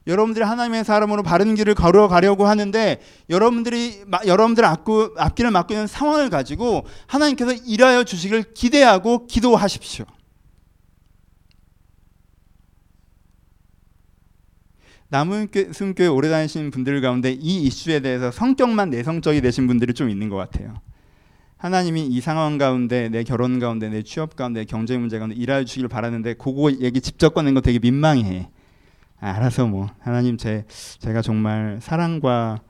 여러분들이 0.09 0.43
하나님의 0.43 0.85
사람으로 0.85 1.23
바른 1.23 1.55
길을 1.55 1.75
걸어가려고 1.75 2.47
하는데 2.47 2.99
여러분들이 3.29 4.05
여러분들 4.27 4.65
앞구, 4.65 5.15
앞길을 5.19 5.51
막고 5.51 5.75
있는 5.75 5.87
상황을 5.87 6.31
가지고 6.31 6.87
하나님께서 7.07 7.53
일하여 7.53 8.05
주시길 8.05 8.55
기대하고 8.55 9.27
기도하십시오. 9.27 10.07
남은순교회 15.11 16.07
오래 16.09 16.29
다니신 16.29 16.71
분들 16.71 17.01
가운데 17.01 17.33
이 17.33 17.63
이슈에 17.65 18.01
대해서 18.01 18.31
성격만 18.31 18.91
내성적이 18.91 19.43
되신 19.43 19.67
분들이 19.67 19.93
좀 19.93 20.09
있는 20.09 20.29
것 20.31 20.37
같아요. 20.37 20.81
하나님이 21.59 22.07
이 22.07 22.21
상황 22.21 22.57
가운데 22.57 23.09
내 23.09 23.25
결혼 23.25 23.59
가운데 23.59 23.89
내 23.89 24.03
취업 24.03 24.37
가운데 24.37 24.65
경제 24.65 24.97
문제 24.97 25.19
가운데 25.19 25.35
일하여 25.35 25.65
주시길 25.65 25.89
바라는데 25.89 26.35
그거 26.35 26.71
얘기 26.81 27.01
직접 27.01 27.35
꺼낸 27.35 27.55
거 27.55 27.61
되게 27.61 27.79
민망해. 27.79 28.49
아, 29.21 29.31
알아서 29.31 29.67
뭐. 29.67 29.89
하나님 30.01 30.37
제 30.37 30.65
제가 30.99 31.23
정말 31.23 31.79
사랑과 31.83 32.61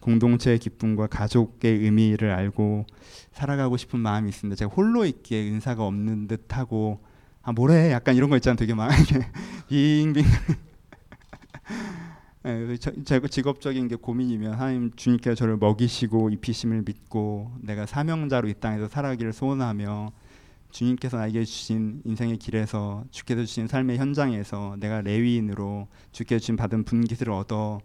공동체의 0.00 0.58
기쁨과 0.58 1.08
가족의 1.08 1.78
의미를 1.80 2.30
알고 2.30 2.86
살아가고 3.32 3.76
싶은 3.76 4.00
마음이 4.00 4.28
있습니다. 4.30 4.56
제가 4.56 4.72
홀로 4.72 5.04
있기에 5.04 5.50
은사가 5.50 5.84
없는 5.84 6.28
듯하고 6.28 7.00
아 7.42 7.52
뭐래? 7.52 7.92
약간 7.92 8.16
이런 8.16 8.30
거 8.30 8.36
있잖아 8.36 8.56
되게 8.56 8.74
막 8.74 8.90
빙빙. 9.68 10.24
네, 12.44 12.76
제 12.78 13.20
직업적인 13.20 13.88
게 13.88 13.96
고민이면 13.96 14.54
하나님 14.54 14.90
주님께서 14.96 15.34
저를 15.34 15.58
먹이시고 15.58 16.30
입히심을 16.30 16.84
믿고 16.86 17.52
내가 17.60 17.84
사명자로 17.84 18.48
이 18.48 18.54
땅에서 18.54 18.88
살아가기를 18.88 19.34
소원하며 19.34 20.12
주님께서 20.70 21.16
나에게 21.16 21.44
주신 21.44 22.02
인생의 22.04 22.36
길에서 22.38 23.04
주께서 23.10 23.44
주신 23.44 23.66
삶의 23.66 23.98
현장에서 23.98 24.76
내가 24.78 25.00
레위인으로 25.00 25.88
주께서 26.12 26.40
주신 26.40 26.56
받은 26.56 26.84
분깃을 26.84 27.30
얻어 27.30 27.80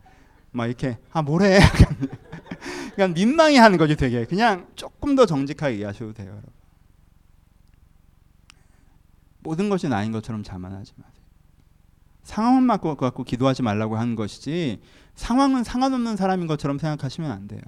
막 0.51 0.67
이렇게 0.67 0.97
아 1.11 1.21
뭐래? 1.21 1.59
그냥 2.95 3.13
민망해 3.13 3.57
하는 3.57 3.77
거지 3.77 3.95
되게. 3.95 4.25
그냥 4.25 4.67
조금 4.75 5.15
더 5.15 5.25
정직하게 5.25 5.77
이해하셔도 5.77 6.13
돼요 6.13 6.29
여러분. 6.29 6.49
모든 9.39 9.69
것이 9.69 9.87
나인 9.89 10.11
것처럼 10.11 10.43
자만하지 10.43 10.93
마세요. 10.95 11.23
상황만 12.23 12.77
갖고, 12.77 12.95
갖고 12.95 13.23
기도하지 13.23 13.63
말라고 13.63 13.97
하는 13.97 14.15
것이지 14.15 14.79
상황은 15.15 15.63
상관없는 15.63 16.15
사람인 16.15 16.47
것처럼 16.47 16.79
생각하시면 16.79 17.29
안 17.29 17.47
돼요. 17.47 17.61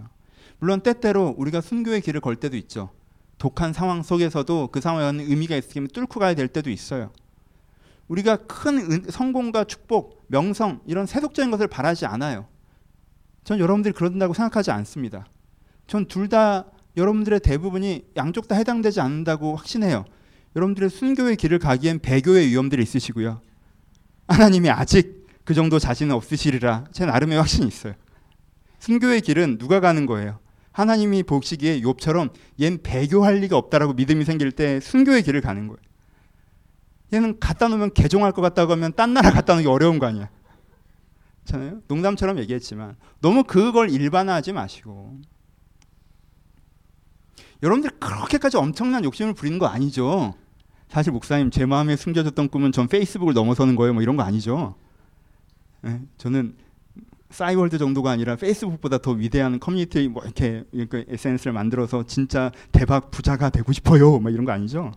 물론 0.59 0.81
때때로 0.81 1.35
우리가 1.37 1.59
순교의 1.61 2.01
길을 2.01 2.21
걸 2.21 2.37
때도 2.37 2.55
있죠 2.57 2.91
독한 3.45 3.73
상황 3.73 4.01
속에서도 4.01 4.69
그 4.71 4.81
상황에 4.81 5.21
의미가 5.21 5.55
있으면 5.55 5.87
뚫고 5.89 6.19
가야 6.19 6.33
될 6.33 6.47
때도 6.47 6.71
있어요. 6.71 7.11
우리가 8.07 8.37
큰 8.37 9.03
성공과 9.07 9.65
축복, 9.65 10.25
명성 10.29 10.81
이런 10.87 11.05
세속적인 11.05 11.51
것을 11.51 11.67
바라지 11.67 12.07
않아요. 12.07 12.47
전 13.43 13.59
여러분들이 13.59 13.93
그런다고 13.93 14.33
생각하지 14.33 14.71
않습니다. 14.71 15.27
전 15.85 16.07
둘 16.07 16.27
다 16.27 16.65
여러분들의 16.97 17.39
대부분이 17.41 18.05
양쪽 18.17 18.47
다 18.47 18.55
해당되지 18.55 18.99
않는다고 18.99 19.55
확신해요. 19.57 20.05
여러분들의 20.55 20.89
순교의 20.89 21.35
길을 21.35 21.59
가기엔 21.59 21.99
배교의 21.99 22.47
위험들이 22.47 22.81
있으시고요. 22.81 23.41
하나님이 24.27 24.71
아직 24.71 25.27
그 25.43 25.53
정도 25.53 25.77
자신은 25.77 26.15
없으시리라 26.15 26.85
제 26.91 27.05
나름의 27.05 27.37
확신이 27.37 27.67
있어요. 27.67 27.93
순교의 28.79 29.21
길은 29.21 29.59
누가 29.59 29.79
가는 29.81 30.07
거예요? 30.07 30.39
하나님이 30.75 31.23
보시기에 31.23 31.79
욥처럼 31.79 32.31
얜 32.59 32.83
배교할 32.83 33.35
리가 33.35 33.55
없다라고 33.55 33.93
믿음이 33.93 34.25
생길 34.25 34.51
때 34.51 34.81
순교의 34.81 35.23
길을 35.23 35.39
가는 35.39 35.67
거예요. 35.67 35.77
얘는 37.13 37.39
갖다 37.39 37.69
놓으면 37.69 37.93
개종할 37.93 38.33
것 38.33 38.41
같다고 38.41 38.73
하면 38.73 38.91
딴 38.93 39.13
나라 39.13 39.31
갖다 39.31 39.55
놓기 39.55 39.67
어려운 39.67 39.99
거 39.99 40.05
아니야. 40.05 40.29
잖아요. 41.45 41.79
농담처럼 41.87 42.39
얘기했지만 42.39 42.97
너무 43.21 43.45
그걸 43.45 43.89
일반화하지 43.89 44.51
마시고 44.51 45.17
여러분들 47.63 47.91
그렇게까지 47.91 48.57
엄청난 48.57 49.05
욕심을 49.05 49.33
부리는 49.33 49.57
거 49.59 49.67
아니죠. 49.67 50.33
사실 50.89 51.13
목사님 51.13 51.51
제 51.51 51.65
마음에 51.65 51.95
숨겨졌던 51.95 52.49
꿈은 52.49 52.73
전 52.73 52.89
페이스북을 52.89 53.33
넘어서는 53.33 53.77
거예요. 53.77 53.93
뭐 53.93 54.03
이런 54.03 54.17
거 54.17 54.23
아니죠. 54.23 54.75
네, 55.83 56.01
저는 56.17 56.57
싸이월드 57.29 57.77
정도가 57.77 58.11
아니라 58.11 58.35
페이스북보다 58.35 58.99
더 58.99 59.11
위대한 59.11 59.59
커뮤니티 59.59 60.07
뭐 60.07 60.23
이렇게, 60.23 60.63
이렇게 60.71 61.05
SNS를 61.07 61.53
만들어서 61.53 62.03
진짜 62.03 62.51
대박 62.71 63.11
부자가 63.11 63.49
되고 63.49 63.71
싶어요. 63.71 64.19
뭐 64.19 64.31
이런 64.31 64.45
거 64.45 64.51
아니죠? 64.51 64.91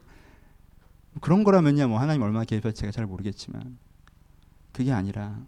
그런 1.21 1.43
거라면야 1.43 1.87
뭐 1.87 1.99
하나님 1.99 2.23
얼마나 2.23 2.45
계획할지 2.45 2.81
제가 2.81 2.93
잘 2.93 3.07
모르겠지만 3.07 3.79
그게 4.73 4.93
아니라 4.93 5.39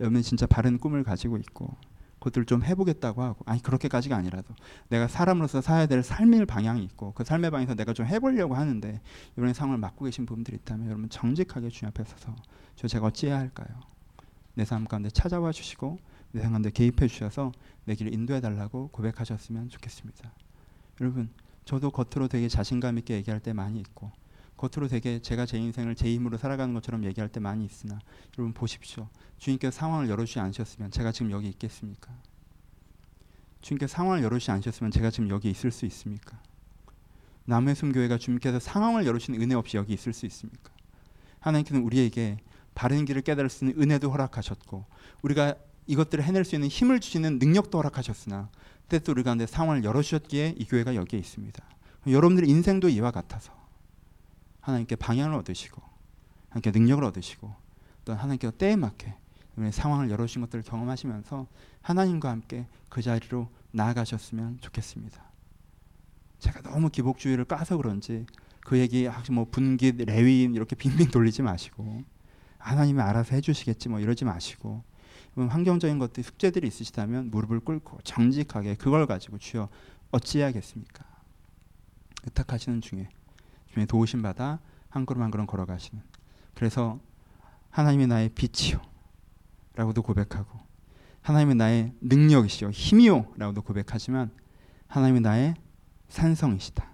여러분 0.00 0.22
진짜 0.22 0.46
바른 0.46 0.78
꿈을 0.78 1.04
가지고 1.04 1.36
있고 1.36 1.76
그것들을 2.18 2.46
좀 2.46 2.64
해보겠다고 2.64 3.22
하고 3.22 3.44
아니 3.46 3.62
그렇게까지가 3.62 4.16
아니라도 4.16 4.54
내가 4.88 5.08
사람으로서 5.08 5.60
살아야 5.60 5.86
될 5.86 6.02
삶의 6.02 6.46
방향이 6.46 6.82
있고 6.84 7.12
그 7.12 7.24
삶의 7.24 7.50
방에서 7.50 7.74
내가 7.74 7.92
좀 7.92 8.06
해보려고 8.06 8.54
하는데 8.54 9.00
이런 9.36 9.52
상황을 9.52 9.78
맡고 9.78 10.04
계신 10.04 10.24
분들이 10.24 10.56
있다면 10.56 10.86
여러분 10.86 11.08
정직하게 11.08 11.68
주님 11.68 11.88
앞에 11.88 12.04
서서 12.04 12.34
저 12.76 12.88
제가 12.88 13.06
어찌해야 13.06 13.38
할까요? 13.38 13.91
내 14.54 14.64
삶 14.64 14.84
가운데 14.84 15.10
찾아와 15.10 15.52
주시고 15.52 15.98
내 16.32 16.42
삶 16.42 16.50
가운데 16.52 16.70
개입해 16.70 17.08
주셔서 17.08 17.52
내 17.84 17.94
길을 17.94 18.12
인도해 18.12 18.40
달라고 18.40 18.88
고백하셨으면 18.88 19.68
좋겠습니다. 19.70 20.32
여러분, 21.00 21.30
저도 21.64 21.90
겉으로 21.90 22.28
되게 22.28 22.48
자신감 22.48 22.98
있게 22.98 23.14
얘기할 23.14 23.40
때 23.40 23.52
많이 23.52 23.80
있고 23.80 24.10
겉으로 24.56 24.88
되게 24.88 25.20
제가 25.20 25.46
제 25.46 25.58
인생을 25.58 25.94
제 25.96 26.12
힘으로 26.12 26.36
살아가는 26.36 26.72
것처럼 26.74 27.04
얘기할 27.04 27.28
때 27.28 27.40
많이 27.40 27.64
있으나 27.64 27.98
여러분 28.38 28.52
보십시오. 28.52 29.08
주님께서 29.38 29.76
상황을 29.76 30.08
열어주지 30.08 30.38
않으셨으면 30.38 30.90
제가 30.90 31.10
지금 31.12 31.30
여기 31.32 31.48
있겠습니까? 31.48 32.12
주님께서 33.60 33.92
상황을 33.92 34.22
열어주지 34.22 34.50
않으셨으면 34.50 34.90
제가 34.92 35.10
지금 35.10 35.30
여기 35.30 35.50
있을 35.50 35.70
수 35.70 35.86
있습니까? 35.86 36.40
남의 37.44 37.74
순교회가 37.74 38.18
주님께서 38.18 38.60
상황을 38.60 39.04
열어주신 39.06 39.40
은혜 39.40 39.54
없이 39.54 39.76
여기 39.76 39.94
있을 39.94 40.12
수 40.12 40.26
있습니까? 40.26 40.70
하나님께서는 41.40 41.84
우리에게 41.84 42.38
바른 42.74 43.04
길을 43.04 43.22
깨달을 43.22 43.50
수 43.50 43.64
있는 43.64 43.82
은혜도 43.82 44.10
허락하셨고 44.10 44.84
우리가 45.22 45.54
이것들을 45.86 46.24
해낼 46.24 46.44
수 46.44 46.54
있는 46.54 46.68
힘을 46.68 47.00
주시는 47.00 47.38
능력도 47.38 47.78
허락하셨으나 47.78 48.50
때또 48.88 49.12
우리 49.12 49.22
가운데 49.22 49.46
상황을 49.46 49.84
열어주셨기에 49.84 50.54
이 50.58 50.64
교회가 50.64 50.94
여기에 50.94 51.18
있습니다. 51.18 51.64
여러분들의 52.06 52.48
인생도 52.48 52.88
이와 52.88 53.10
같아서 53.10 53.52
하나님께 54.60 54.96
방향을 54.96 55.36
얻으시고 55.38 55.82
하나님께 56.50 56.78
능력을 56.78 57.04
얻으시고 57.04 57.54
또 58.04 58.14
하나님께서 58.14 58.52
때에 58.56 58.76
맞게 58.76 59.14
상황을 59.70 60.10
열어주신 60.10 60.42
것들을 60.42 60.64
경험하시면서 60.64 61.46
하나님과 61.82 62.30
함께 62.30 62.66
그 62.88 63.02
자리로 63.02 63.48
나아가셨으면 63.72 64.58
좋겠습니다. 64.60 65.22
제가 66.38 66.62
너무 66.62 66.90
기복주의를 66.90 67.44
까서 67.44 67.76
그런지 67.76 68.26
그 68.60 68.78
얘기 68.78 69.08
뭐 69.30 69.46
분기 69.50 69.92
레위인 69.92 70.54
이렇게 70.54 70.76
빙빙 70.76 71.10
돌리지 71.10 71.42
마시고 71.42 72.02
하나님이 72.62 73.00
알아서 73.00 73.34
해주시겠지 73.34 73.88
뭐 73.88 74.00
이러지 74.00 74.24
마시고 74.24 74.82
환경적인 75.36 75.98
것들 75.98 76.22
숙제들이 76.22 76.66
있으시다면 76.68 77.30
무릎을 77.30 77.60
꿇고 77.60 78.00
정직하게 78.04 78.76
그걸 78.76 79.06
가지고 79.06 79.38
주여 79.38 79.68
어찌해야겠습니까? 80.10 81.04
의탁하시는 82.24 82.80
중에 82.80 83.08
중에 83.72 83.86
도우심 83.86 84.22
받아 84.22 84.60
한 84.88 85.06
걸음 85.06 85.22
한 85.22 85.30
걸음 85.30 85.46
걸어가시는. 85.46 86.02
그래서 86.54 87.00
하나님이 87.70 88.06
나의 88.06 88.28
빛이요 88.30 88.80
라고도 89.74 90.02
고백하고 90.02 90.60
하나님이 91.22 91.54
나의 91.54 91.94
능력이시요 92.02 92.70
힘이요 92.70 93.32
라고도 93.36 93.62
고백하지만 93.62 94.30
하나님이 94.86 95.20
나의 95.20 95.54
산성이시다. 96.10 96.90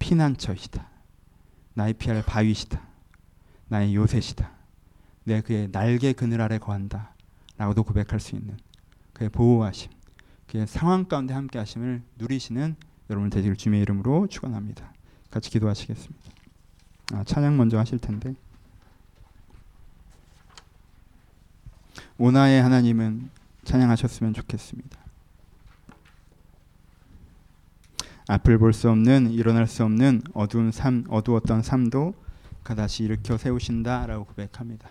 피난처이시다. 0.00 0.90
나의 1.74 1.94
피할 1.94 2.22
바위시다 2.24 2.91
나의 3.72 3.94
요새시다. 3.94 4.50
내 5.24 5.40
그의 5.40 5.72
날개 5.72 6.12
그늘 6.12 6.42
아래 6.42 6.58
거한다. 6.58 7.14
라고도 7.56 7.84
고백할 7.84 8.20
수 8.20 8.36
있는 8.36 8.58
그의 9.14 9.30
보호하심 9.30 9.90
그의 10.46 10.66
상황 10.66 11.06
가운데 11.06 11.32
함께 11.32 11.58
하심을 11.58 12.02
누리시는 12.18 12.76
여러분 13.08 13.30
되시길 13.30 13.56
주님의 13.56 13.80
이름으로 13.80 14.26
축원합니다. 14.26 14.92
같이 15.30 15.48
기도하시겠습니다. 15.50 16.30
아, 17.14 17.24
찬양 17.24 17.56
먼저 17.56 17.78
하실 17.78 17.98
텐데. 17.98 18.34
오나의 22.18 22.60
하나님은 22.62 23.30
찬양하셨으면 23.64 24.34
좋겠습니다. 24.34 24.98
앞을 28.28 28.58
볼 28.58 28.74
수 28.74 28.90
없는 28.90 29.30
일어날 29.30 29.66
수 29.66 29.82
없는 29.82 30.22
어두운 30.34 30.72
삶 30.72 31.04
어두웠던 31.08 31.62
삶도 31.62 32.14
다시 32.62 33.04
일으켜 33.04 33.36
세우신다라고 33.36 34.24
고백합니다. 34.24 34.90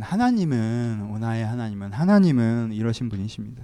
하나님은 0.00 1.08
오나의 1.10 1.44
하나님은 1.44 1.92
하나님은 1.92 2.72
이러신 2.72 3.08
분이십니다. 3.08 3.62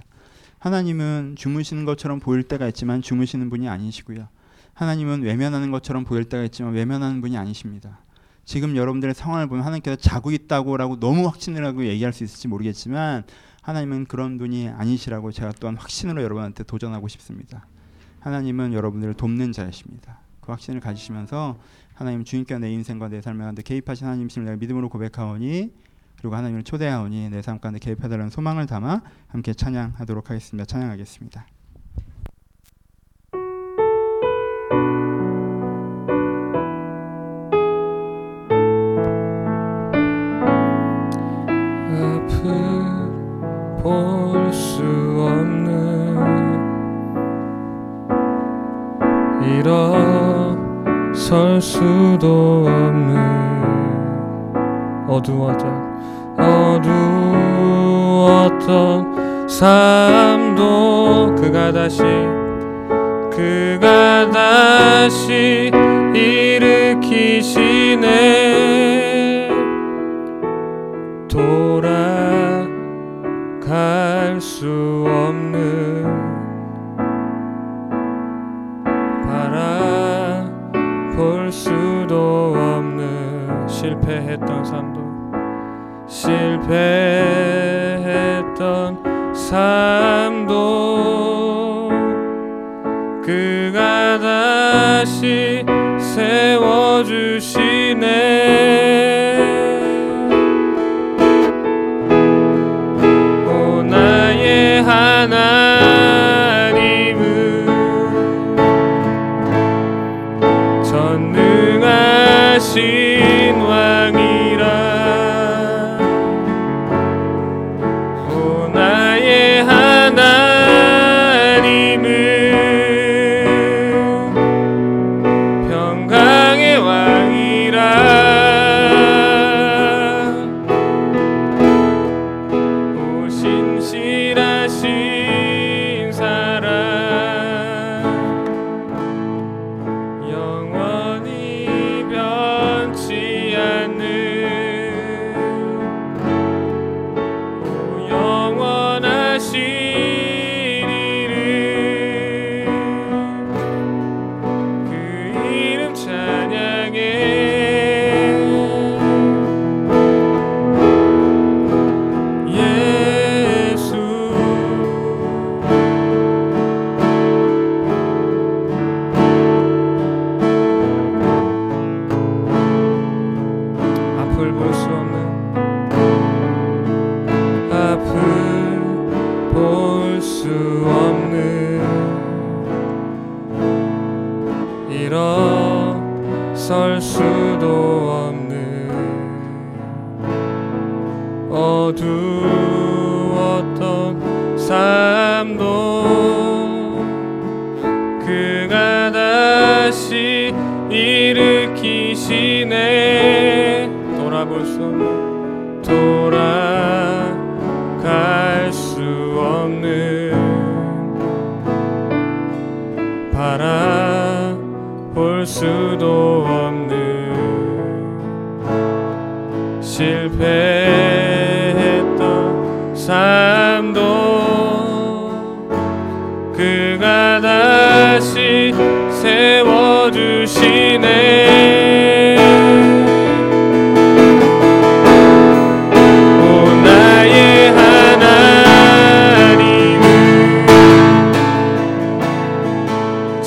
하나님은 0.59 1.35
주무시는 1.37 1.85
것처럼 1.85 2.19
보일 2.19 2.43
때가 2.43 2.67
있지만 2.67 3.01
주무시는 3.01 3.49
분이 3.49 3.67
아니시고요. 3.67 4.27
하나님은 4.73 5.23
외면하는 5.23 5.71
것처럼 5.71 6.03
보일 6.03 6.25
때가 6.25 6.43
있지만 6.45 6.73
외면하는 6.73 7.21
분이 7.21 7.37
아니십니다. 7.37 7.99
지금 8.45 8.75
여러분들의 8.75 9.13
상황을 9.13 9.47
보면 9.47 9.63
하나님께서 9.63 9.95
자고 9.95 10.31
있다고라고 10.31 10.99
너무 10.99 11.27
확신을 11.27 11.65
하고 11.65 11.85
얘기할 11.85 12.13
수 12.13 12.23
있을지 12.23 12.47
모르겠지만 12.47 13.23
하나님은 13.61 14.05
그런 14.05 14.37
분이 14.37 14.69
아니시라고 14.69 15.31
제가 15.31 15.53
또한 15.59 15.77
확신으로 15.77 16.23
여러분한테 16.23 16.63
도전하고 16.63 17.07
싶습니다. 17.07 17.67
하나님은 18.19 18.73
여러분들을 18.73 19.13
돕는 19.13 19.51
자이십니다. 19.51 20.19
그 20.41 20.51
확신을 20.51 20.79
가지시면서 20.79 21.59
하나님 21.99 22.23
주님께 22.23 22.57
내 22.59 22.71
인생과 22.71 23.09
내 23.09 23.19
삶에 23.19 23.43
가운데 23.43 23.61
개입하신 23.61 24.07
하나님이심을 24.07 24.45
내가 24.45 24.57
믿음으로 24.57 24.87
고백하오니 24.87 25.73
그리고 26.17 26.33
하나님을 26.33 26.63
초대하오니 26.63 27.29
내 27.29 27.41
삶 27.41 27.59
가운데 27.59 27.77
개입해달라는 27.77 28.29
소망을 28.29 28.67
담아 28.67 29.01
함께 29.27 29.53
찬양하도록 29.53 30.29
하겠습니다. 30.29 30.65
찬양하겠습니다. 30.65 31.45
설 51.19 51.61
수도 51.61 52.63
없는 52.65 53.17
어두워져 55.05 55.67
어두웠던 58.57 59.49
삶도 59.49 61.35
그가 61.35 61.73
다시 61.73 62.01
그가 63.29 64.31
다시 64.31 65.69
일으키시네. 66.15 67.99
돌아 71.27 71.98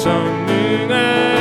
sun 0.03 1.32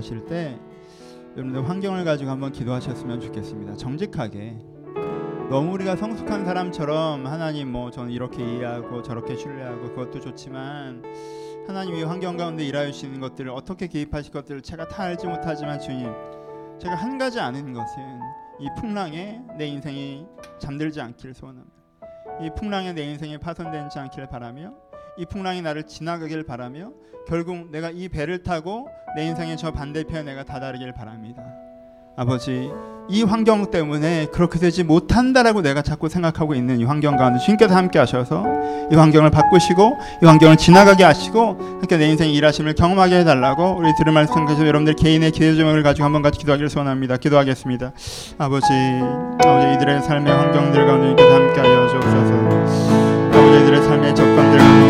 기도하실 0.00 0.26
때 0.26 0.58
여러분들 1.36 1.68
환경을 1.68 2.04
가지고 2.04 2.30
한번 2.30 2.52
기도하셨으면 2.52 3.20
좋겠습니다. 3.20 3.76
정직하게 3.76 4.58
너무 5.48 5.72
우리가 5.74 5.96
성숙한 5.96 6.44
사람처럼 6.44 7.26
하나님 7.26 7.70
뭐 7.70 7.90
저는 7.90 8.10
이렇게 8.10 8.42
이해하고 8.42 9.02
저렇게 9.02 9.36
신뢰하고 9.36 9.94
그것도 9.94 10.20
좋지만 10.20 11.02
하나님이 11.66 12.02
환경 12.02 12.36
가운데 12.36 12.64
일하여 12.64 12.90
주시는 12.90 13.20
것들을 13.20 13.50
어떻게 13.50 13.86
개입하실 13.86 14.32
것들을 14.32 14.62
제가 14.62 14.88
다 14.88 15.04
알지 15.04 15.26
못하지만 15.26 15.78
주님 15.78 16.12
제가 16.80 16.94
한 16.94 17.18
가지 17.18 17.38
아는 17.38 17.72
것은 17.72 18.20
이 18.58 18.68
풍랑에 18.78 19.40
내 19.56 19.66
인생이 19.66 20.26
잠들지 20.58 21.00
않기를 21.00 21.34
소원합니다. 21.34 21.76
이 22.42 22.50
풍랑에 22.56 22.92
내 22.92 23.02
인생이 23.02 23.38
파손되지 23.38 23.98
않기를 23.98 24.28
바라며 24.28 24.74
이 25.20 25.26
풍랑이 25.26 25.60
나를 25.60 25.82
지나가길 25.82 26.44
바라며 26.44 26.92
결국 27.28 27.70
내가 27.70 27.90
이 27.90 28.08
배를 28.08 28.42
타고 28.42 28.88
내 29.14 29.26
인생의 29.26 29.58
저 29.58 29.70
반대편에 29.70 30.22
내가 30.22 30.44
다다르길 30.44 30.94
바랍니다. 30.94 31.42
아버지, 32.16 32.70
이 33.10 33.22
환경 33.22 33.70
때문에 33.70 34.26
그렇게 34.32 34.58
되지 34.58 34.82
못한다라고 34.82 35.60
내가 35.60 35.82
자꾸 35.82 36.08
생각하고 36.08 36.54
있는 36.54 36.80
이 36.80 36.84
환경 36.84 37.18
가운데 37.18 37.38
주님께서 37.38 37.74
함께 37.74 37.98
하셔서 37.98 38.44
이 38.90 38.94
환경을 38.94 39.30
바꾸시고 39.30 39.98
이 40.22 40.26
환경을 40.26 40.56
지나가게 40.56 41.04
하시고 41.04 41.56
함께 41.80 41.98
내 41.98 42.08
인생 42.08 42.30
일하심을 42.30 42.74
경험하게 42.74 43.20
해달라고 43.20 43.76
우리 43.78 43.94
들은 43.98 44.14
말씀 44.14 44.46
가지고 44.46 44.66
여러분들 44.68 44.94
개인의 44.96 45.32
기대 45.32 45.54
조명을 45.54 45.82
가지고 45.82 46.06
한번 46.06 46.22
같이 46.22 46.38
기도하기를 46.38 46.70
소원합니다. 46.70 47.18
기도하겠습니다. 47.18 47.92
아버지, 48.38 48.66
아버지 49.44 49.74
이들의 49.74 50.02
삶의 50.02 50.32
환경들 50.32 50.86
가운데 50.86 51.22
함께 51.22 51.60
하여 51.60 51.88
주옵소서. 51.88 53.00
아버지 53.28 53.62
이들의 53.62 53.82
삶의 53.82 54.14
조건들 54.14 54.89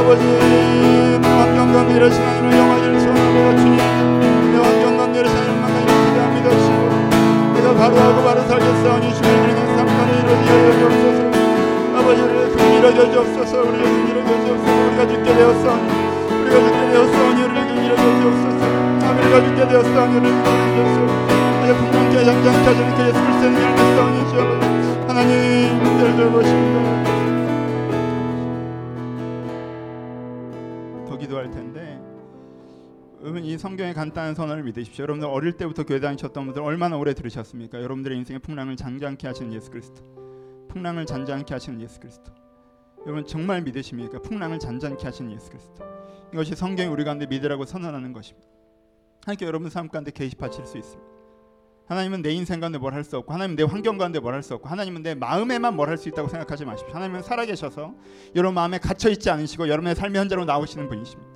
아버지 0.00 0.24
내 0.24 1.28
환경 1.28 1.72
가운데 1.74 1.94
이러신 1.94 2.22
하나님을 2.22 2.56
영화기를 2.56 3.00
소원합니다 3.00 3.56
주님 3.60 3.76
내 4.50 4.56
환경 4.56 4.96
가운데 4.96 5.20
이러신 5.20 5.36
하나님을 5.36 5.60
만나기를 5.60 5.92
기대합니다. 6.06 6.50
주님 6.50 7.52
내가 7.54 7.74
바로하고 7.74 8.24
바로 8.24 8.40
살겠사오니 8.48 9.14
주의 9.14 9.30
이르는 9.30 9.76
삶만을 9.76 10.10
이루어지게 10.20 10.50
하여 10.50 10.72
주옵소서. 10.80 11.20
아버지를 12.00 12.32
긍휼하게 12.56 13.12
주옵소서. 13.12 13.60
우리를 13.60 13.84
긍휼하게 13.84 14.30
주옵소서. 14.46 14.72
우리가 14.88 15.00
죽게 15.06 15.28
되었사오니 15.36 15.84
우리가 16.40 16.56
죽게 16.64 16.80
되었사오니 16.90 17.42
우리를 17.44 17.66
긍휼하게 17.68 18.04
주옵소서. 18.20 18.62
아버지가 19.04 19.36
죽게 19.44 19.60
되었사오니 19.68 20.16
우리를 20.16 20.32
긍휼하게 20.42 20.74
주옵소서. 20.80 21.60
아예 21.60 21.72
풍랑케 21.76 22.24
장장케 22.24 22.64
하시는 22.64 22.96
그 22.96 23.02
예수 23.04 23.20
그리스도의 23.20 23.52
이름을 23.52 23.72
믿사오니 23.76 24.30
주여 24.30 24.40
하나님 25.08 25.36
은혜를 25.84 26.16
돌보십니다 26.16 27.09
기도할 31.40 31.50
텐데 31.50 32.00
여러분 33.22 33.44
이 33.44 33.56
성경의 33.58 33.94
간단한 33.94 34.34
선언을 34.34 34.62
믿으십시오. 34.62 35.02
여러분들 35.02 35.28
어릴 35.28 35.52
때부터 35.52 35.84
교회 35.84 36.00
다니셨던 36.00 36.46
분들 36.46 36.62
얼마나 36.62 36.96
오래 36.96 37.12
들으셨습니까? 37.12 37.82
여러분들의 37.82 38.16
인생의 38.18 38.40
풍랑을 38.40 38.76
장장케 38.76 39.26
하시는 39.26 39.52
예수 39.52 39.70
그리스도. 39.70 40.02
풍랑을 40.68 41.04
잔잔케 41.04 41.52
하시는 41.52 41.80
예수 41.82 42.00
그리스도. 42.00 42.32
여러분 43.04 43.26
정말 43.26 43.60
믿으십니까? 43.62 44.20
풍랑을 44.20 44.58
잔잔케 44.58 45.04
하시는 45.04 45.30
예수 45.32 45.50
그리스도. 45.50 45.84
이것이 46.32 46.54
성경이 46.54 46.88
우리 46.88 47.04
가운데 47.04 47.26
믿으라고 47.26 47.66
선언하는 47.66 48.12
것입니다. 48.14 48.48
하나님께 49.24 49.44
여러분 49.44 49.68
삶 49.68 49.88
가운데 49.88 50.10
개입하실 50.10 50.64
수 50.64 50.78
있습니다. 50.78 51.09
하나님은 51.90 52.22
내 52.22 52.30
인생 52.30 52.60
가운데 52.60 52.78
뭘 52.78 52.94
할 52.94 53.02
수 53.02 53.16
없고 53.16 53.32
하나님은 53.32 53.56
내 53.56 53.64
환경 53.64 53.98
가운데 53.98 54.20
뭘 54.20 54.32
할 54.32 54.42
수 54.44 54.54
없고 54.54 54.68
하나님은 54.68 55.02
내 55.02 55.14
마음에만 55.16 55.74
뭘 55.74 55.88
할 55.88 55.98
수 55.98 56.08
있다고 56.08 56.28
생각하지 56.28 56.64
마십시오. 56.64 56.94
하나님은 56.94 57.22
살아계셔서 57.22 57.92
여러분 58.36 58.54
마음에 58.54 58.78
갇혀 58.78 59.10
있지 59.10 59.28
않으시고 59.28 59.68
여러분의 59.68 59.96
삶의 59.96 60.20
현장으로 60.20 60.44
나오시는 60.46 60.88
분이십니다. 60.88 61.30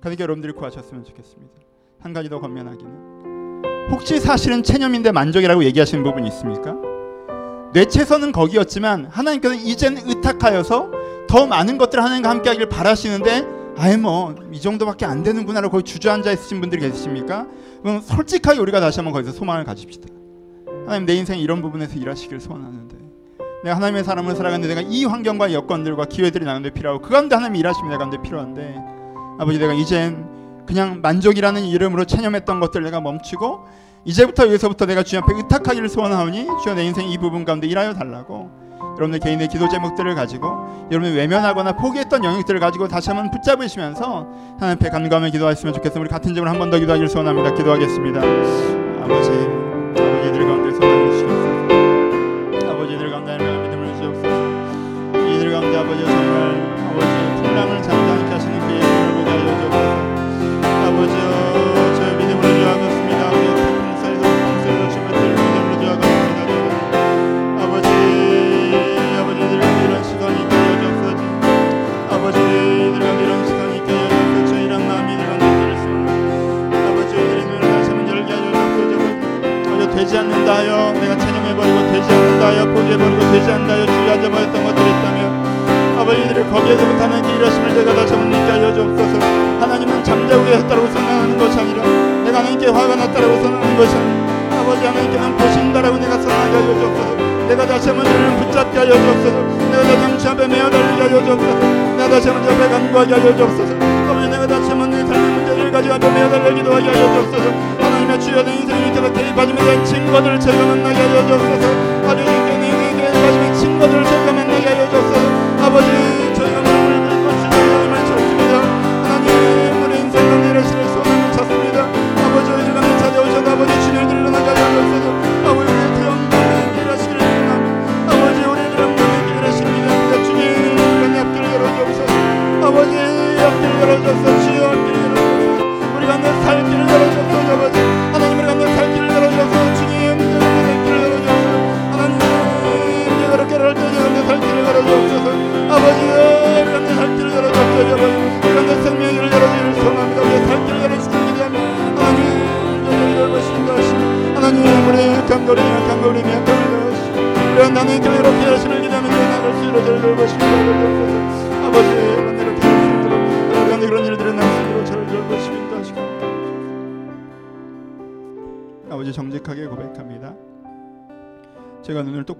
그러니까 0.00 0.22
여러분들이 0.22 0.52
구하셨으면 0.54 1.04
좋겠습니다. 1.04 1.52
한 2.00 2.12
가지 2.14 2.30
더 2.30 2.40
건면하기는 2.40 3.90
혹시 3.90 4.18
사실은 4.18 4.62
체념인데 4.62 5.12
만족이라고 5.12 5.62
얘기하시는 5.64 6.02
부분이 6.02 6.26
있습니까? 6.28 6.74
뇌채서는 7.74 8.32
거기였지만 8.32 9.06
하나님께서는 9.06 9.62
이제는 9.62 10.08
의탁하여서 10.08 10.90
더 11.28 11.46
많은 11.46 11.76
것들을 11.76 12.02
하나님과 12.02 12.30
함께하기를 12.30 12.68
바라시는데 12.70 13.46
아예 13.78 13.96
뭐 13.96 14.34
이 14.52 14.60
정도밖에 14.60 15.04
안 15.04 15.22
되는구나라고 15.22 15.70
거기 15.72 15.84
주저앉아 15.84 16.32
있으신 16.32 16.60
분들이 16.60 16.80
계십니까? 16.80 17.46
그럼 17.82 18.00
솔직하게 18.00 18.58
우리가 18.58 18.80
다시 18.80 19.00
한번 19.00 19.12
거기서 19.12 19.32
소망을 19.32 19.64
가집시다. 19.64 20.08
하나님 20.86 21.04
내 21.04 21.14
인생 21.14 21.38
이런 21.38 21.60
부분에서 21.60 21.94
일하시길 21.96 22.40
소원하는데 22.40 22.96
내가 23.64 23.76
하나님의 23.76 24.04
사람을 24.04 24.34
살아가는데 24.34 24.74
내가 24.74 24.88
이 24.88 25.04
환경과 25.04 25.52
여건들과 25.52 26.06
기회들이 26.06 26.44
나는데 26.44 26.70
필요하고 26.70 27.02
그 27.02 27.10
가운데 27.10 27.34
하나님이 27.34 27.58
일하심이 27.58 27.88
내가 27.88 27.98
가운데 27.98 28.22
필요한데 28.22 28.76
아버지 29.38 29.58
내가 29.58 29.72
이젠 29.74 30.64
그냥 30.66 31.00
만족이라는 31.02 31.64
이름으로 31.64 32.04
체념했던 32.06 32.60
것들 32.60 32.82
내가 32.82 33.00
멈추고 33.00 33.64
이제부터 34.04 34.46
여기서부터 34.46 34.86
내가 34.86 35.02
주님 35.02 35.22
앞에 35.22 35.34
의탁하기를 35.36 35.88
소원하오니 35.88 36.46
주여 36.62 36.74
내 36.74 36.84
인생 36.84 37.08
이 37.08 37.18
부분 37.18 37.44
가운데 37.44 37.66
일하여 37.66 37.92
달라고 37.92 38.50
여러분들 38.96 39.20
개인의 39.20 39.48
기도 39.48 39.68
제목들을 39.68 40.14
가지고 40.14 40.88
여러분이 40.90 41.14
외면하거나 41.16 41.72
포기했던 41.72 42.24
영역들을 42.24 42.60
가지고 42.60 42.88
다시 42.88 43.10
한번 43.10 43.30
붙잡으시면서 43.30 44.26
하나님 44.58 44.78
앞에 44.80 44.90
간구하며 44.90 45.30
기도하셨으면 45.30 45.74
좋겠습니다. 45.74 46.00
우리 46.00 46.08
같은 46.08 46.34
점으로 46.34 46.50
한번 46.50 46.70
더 46.70 46.78
기도하기를 46.78 47.08
소원합니다. 47.08 47.54
기도하겠습니다. 47.54 48.20
아버지, 48.20 49.32
아버지 50.02 50.32
들 50.32 50.46
가운데 50.46 50.72
소망을 50.72 51.10
주시옵소서. 51.12 51.55
버리고 82.96 83.20
되지 83.32 83.50
않는다 83.50 83.74
하여 83.74 83.86
주저앉아 83.86 84.30
버렸던 84.30 84.64
것들이 84.64 84.86
있다면 84.90 85.46
아버지들을 85.98 86.50
거기에서부터 86.50 87.04
하나님께 87.04 87.36
일하심을 87.36 87.74
제가 87.74 87.94
다시 87.94 88.12
한번 88.14 88.30
믿게 88.30 88.50
하여 88.50 88.72
주옵소서. 88.74 89.18
하나님은 89.60 90.04
잠자고 90.04 90.44
계셨다고 90.44 90.86
선언하는 90.88 91.38
것이 91.38 91.58
아니라 91.58 91.82
내가 92.24 92.38
하나님께 92.38 92.68
화가 92.68 92.96
났다고 92.96 93.36
선언하는 93.42 93.76
것이 93.76 93.96
아니라 93.96 94.60
아버지 94.60 94.86
하나님께는 94.86 95.36
보신다라고 95.36 95.96
내가 95.98 96.20
선언하게 96.20 96.52
하여 96.56 96.78
주옵소서. 96.80 97.26
내가 97.48 97.66
다시 97.66 97.88
한번 97.88 98.04
주를 98.04 98.36
붙잡게 98.36 98.78
하여 98.78 98.92
주옵소서. 98.92 99.36
내가 99.70 99.82
다시 99.82 99.96
한번 100.02 100.18
주 100.18 100.28
앞에 100.28 100.48
메어 100.48 100.70
달리게 100.70 101.02
하여 101.02 101.24
주옵소서. 101.24 101.58
내가 101.96 102.08
다시 102.10 102.28
한번 102.28 102.44
주 102.44 102.54
앞에 102.54 102.68
간구하게 102.68 103.14
하여 103.14 103.36
주옵소서. 103.36 103.74
아버지 104.08 104.28
내가 104.28 104.46
다시 104.46 104.68
한번 104.68 104.90
내 104.90 104.98
삶의 105.06 105.30
문제를 105.30 105.56
앞에 105.96 106.10
메어 106.10 106.28
달리기도 106.28 106.74
하게 106.74 106.86
하여 106.88 107.12
주옵소서. 107.14 107.50
하나님의 107.80 108.20
주여 108.20 108.42
내 108.42 108.56
인생을 108.56 108.82
위해서 108.82 109.12
개입하시며 109.12 109.64
내 109.64 109.84
친구들을 109.84 110.40
제가 110.40 110.66
만나게 110.66 110.96
하여 110.96 111.26
주옵소서. 111.26 111.66
아버 112.06 112.55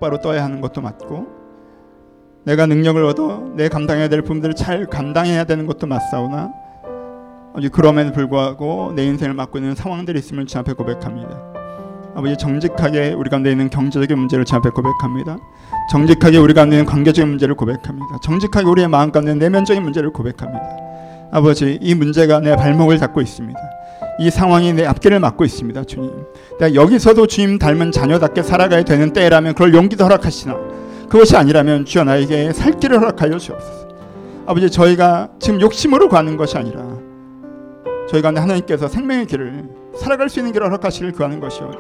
똑바로 0.07 0.19
떠야 0.19 0.45
하는 0.45 0.61
것도 0.61 0.81
맞고 0.81 1.27
내가 2.45 2.67
능력을 2.67 3.03
얻어 3.05 3.43
내 3.57 3.69
감당해야 3.69 4.09
될 4.09 4.23
부분들을 4.23 4.55
잘 4.55 4.87
감당해야 4.87 5.45
되는 5.45 5.67
것도 5.67 5.87
맞사오나 5.87 6.53
아버지 7.51 7.69
그럼에도 7.69 8.13
불구하고 8.13 8.93
내 8.95 9.05
인생을 9.05 9.35
맡고 9.35 9.59
있는 9.59 9.75
상황들이 9.75 10.19
있음을 10.19 10.47
주 10.47 10.59
앞에 10.59 10.75
고백합니다. 10.75 11.43
아버지 12.15 12.37
정직하게 12.37 13.15
우리 13.15 13.29
가운데 13.31 13.51
있는 13.51 13.69
경제적인 13.69 14.17
문제를 14.17 14.45
주 14.45 14.55
앞에 14.55 14.71
고백합니다. 14.71 15.39
정직하게 15.91 16.39
우리 16.39 16.55
가운데 16.55 16.77
있는 16.77 16.87
관계적인 16.87 17.29
문제를 17.29 17.55
고백합니다. 17.55 18.19
정직하게 18.23 18.69
우리의 18.69 18.89
마음 18.89 19.11
가운데 19.11 19.35
내면적인 19.35 19.83
문제를 19.83 20.13
고백합니다. 20.13 20.77
아버지 21.33 21.79
이 21.81 21.95
문제가 21.95 22.41
내 22.41 22.55
발목을 22.55 22.99
잡고 22.99 23.21
있습니다. 23.21 23.59
이 24.19 24.31
상황이 24.31 24.73
내 24.73 24.87
앞길을 24.87 25.21
막고 25.21 25.45
있습니다, 25.45 25.85
주님. 25.85 26.11
내가 26.59 26.75
여기서도 26.75 27.27
주님 27.27 27.59
닮은 27.59 27.93
자녀답게 27.93 28.43
살아가야 28.43 28.83
되는 28.85 29.13
때라면 29.13 29.55
그럴 29.55 29.75
용기도 29.75 30.05
허락하시나 30.05 30.57
그것이 31.09 31.37
아니라면 31.37 31.85
주여 31.85 32.05
나에게 32.05 32.53
살 32.53 32.73
길을 32.79 32.99
허락하여 33.01 33.39
주옵소서. 33.39 33.87
아버지 34.47 34.71
저희가 34.71 35.31
지금 35.41 35.61
욕심으로 35.61 36.09
가는 36.09 36.37
것이 36.37 36.57
아니라 36.57 36.83
저희 38.09 38.23
가운데 38.23 38.41
하나님께서 38.41 38.87
생명의 38.87 39.27
길을 39.27 39.69
살아갈 39.97 40.29
수 40.29 40.39
있는 40.39 40.53
길을 40.53 40.67
허락하시길 40.69 41.13
구하는 41.13 41.41
것이오니 41.41 41.77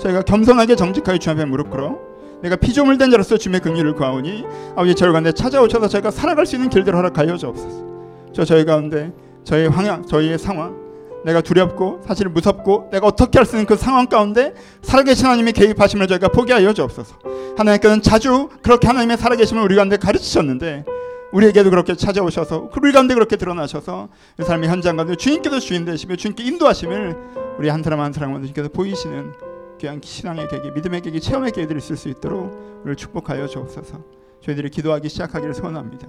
저희가 0.00 0.22
겸손하게 0.22 0.76
정직하게 0.76 1.18
주 1.18 1.30
앞에 1.30 1.44
무릎 1.44 1.70
꿇어 1.70 1.98
내가 2.42 2.56
피조물 2.56 2.96
된 2.96 3.10
자로서 3.10 3.36
주님의 3.36 3.60
긍휼을 3.60 3.94
구하오니 3.94 4.44
아버지 4.72 4.94
저희 4.94 5.12
가운데 5.12 5.32
찾아오셔서 5.32 5.88
저희가 5.88 6.10
살아갈 6.10 6.46
수 6.46 6.56
있는 6.56 6.70
길들을 6.70 6.96
허락하여 6.96 7.36
주옵소서 7.36 7.84
저 8.32 8.44
저희 8.44 8.64
가운데 8.64 9.12
저희 9.44 9.66
황양 9.66 10.06
저희의 10.06 10.38
상황 10.38 10.83
내가 11.24 11.40
두렵고 11.40 12.02
사실 12.06 12.28
무섭고 12.28 12.90
내가 12.92 13.06
어떻게 13.06 13.38
할 13.38 13.46
수 13.46 13.56
있는 13.56 13.66
그 13.66 13.76
상황 13.76 14.06
가운데 14.06 14.54
살아계신 14.82 15.26
하나님의 15.26 15.52
개입하심을 15.52 16.06
저희가 16.06 16.28
포기하여 16.28 16.72
주옵소서 16.72 17.16
하나님께서는 17.56 18.02
자주 18.02 18.48
그렇게 18.62 18.86
하나님의 18.86 19.16
살아계심을 19.16 19.62
우리 19.62 19.76
가운데 19.76 19.96
가르치셨는데 19.96 20.84
우리에게도 21.32 21.70
그렇게 21.70 21.96
찾아오셔서 21.96 22.70
우리 22.80 22.92
가운데 22.92 23.14
그렇게 23.14 23.36
드러나셔서 23.36 24.08
이 24.40 24.44
삶의 24.44 24.68
현장 24.68 24.96
가운데 24.96 25.16
주님께서 25.16 25.58
주인 25.58 25.84
되시며 25.84 26.16
주님께 26.16 26.44
인도하심을 26.44 27.16
우리 27.58 27.68
한 27.68 27.82
사람 27.82 28.00
한 28.00 28.12
사람 28.12 28.34
주님께서 28.34 28.68
보이시는 28.68 29.32
귀한 29.80 30.00
신앙의 30.02 30.48
계기, 30.48 30.70
믿음의 30.70 31.00
계기, 31.00 31.20
체험의 31.20 31.50
계기들이 31.50 31.78
있을 31.78 31.96
수 31.96 32.08
있도록 32.08 32.80
우리를 32.82 32.96
축복하여 32.96 33.48
주옵소서. 33.48 33.98
저희들이 34.42 34.70
기도하기 34.70 35.08
시작하기를 35.08 35.54
소원합니다. 35.54 36.08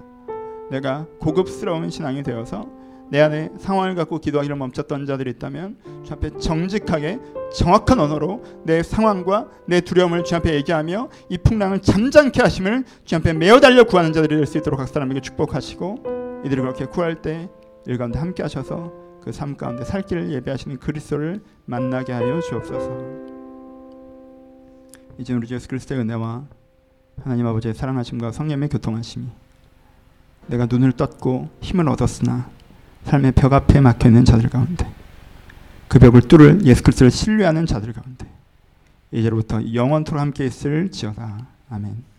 내가 0.70 1.06
고급스러운 1.18 1.90
신앙이 1.90 2.22
되어서 2.22 2.66
내 3.10 3.20
안에 3.20 3.50
상황을 3.58 3.94
갖고 3.94 4.18
기도하기를 4.18 4.56
멈췄던 4.56 5.06
자들이 5.06 5.30
있다면 5.32 5.76
주 6.04 6.12
앞에 6.12 6.38
정직하게 6.38 7.20
정확한 7.54 8.00
언어로 8.00 8.42
내 8.64 8.82
상황과 8.82 9.48
내 9.66 9.80
두려움을 9.80 10.24
주 10.24 10.34
앞에 10.36 10.54
얘기하며 10.54 11.08
이 11.28 11.38
풍랑을 11.38 11.80
잠잠케 11.82 12.42
하심을 12.42 12.84
주 13.04 13.16
앞에 13.16 13.32
메어 13.32 13.60
달려 13.60 13.84
구하는 13.84 14.12
자들이 14.12 14.34
될 14.36 14.46
수 14.46 14.58
있도록 14.58 14.78
각 14.78 14.88
사람에게 14.88 15.20
축복하시고 15.20 16.42
이들이 16.44 16.60
그렇게 16.60 16.86
구할 16.86 17.22
때 17.22 17.48
일 17.88 17.98
가운데 17.98 18.18
함께 18.18 18.42
하셔서 18.42 18.92
그 19.22 19.30
삶 19.30 19.56
가운데 19.56 19.84
살 19.84 20.02
길을 20.02 20.32
예배하시는 20.32 20.78
그리스도를 20.78 21.40
만나게 21.66 22.12
하여 22.12 22.40
주옵소서. 22.40 22.90
이제 25.18 25.32
우리 25.34 25.46
주 25.46 25.54
예수 25.54 25.68
그리스도의 25.68 26.00
은혜와 26.00 26.44
하나님 27.22 27.46
아버지의 27.46 27.74
사랑하심과 27.74 28.32
성령의 28.32 28.68
교통하심이 28.68 29.26
내가 30.48 30.66
눈을 30.66 30.92
떴고 30.92 31.48
힘을 31.60 31.88
얻었으나 31.88 32.48
삶의 33.06 33.32
벽 33.32 33.52
앞에 33.52 33.80
막혀 33.80 34.08
있는 34.08 34.24
자들 34.24 34.50
가운데 34.50 34.86
그 35.88 35.98
벽을 35.98 36.22
뚫을 36.22 36.64
예수 36.64 36.82
그리스도를 36.82 37.10
신뢰하는 37.10 37.64
자들 37.64 37.92
가운데 37.92 38.26
이제로부터 39.12 39.60
영원토록 39.72 40.20
함께 40.20 40.44
있을 40.46 40.90
지어다 40.90 41.46
아멘. 41.70 42.15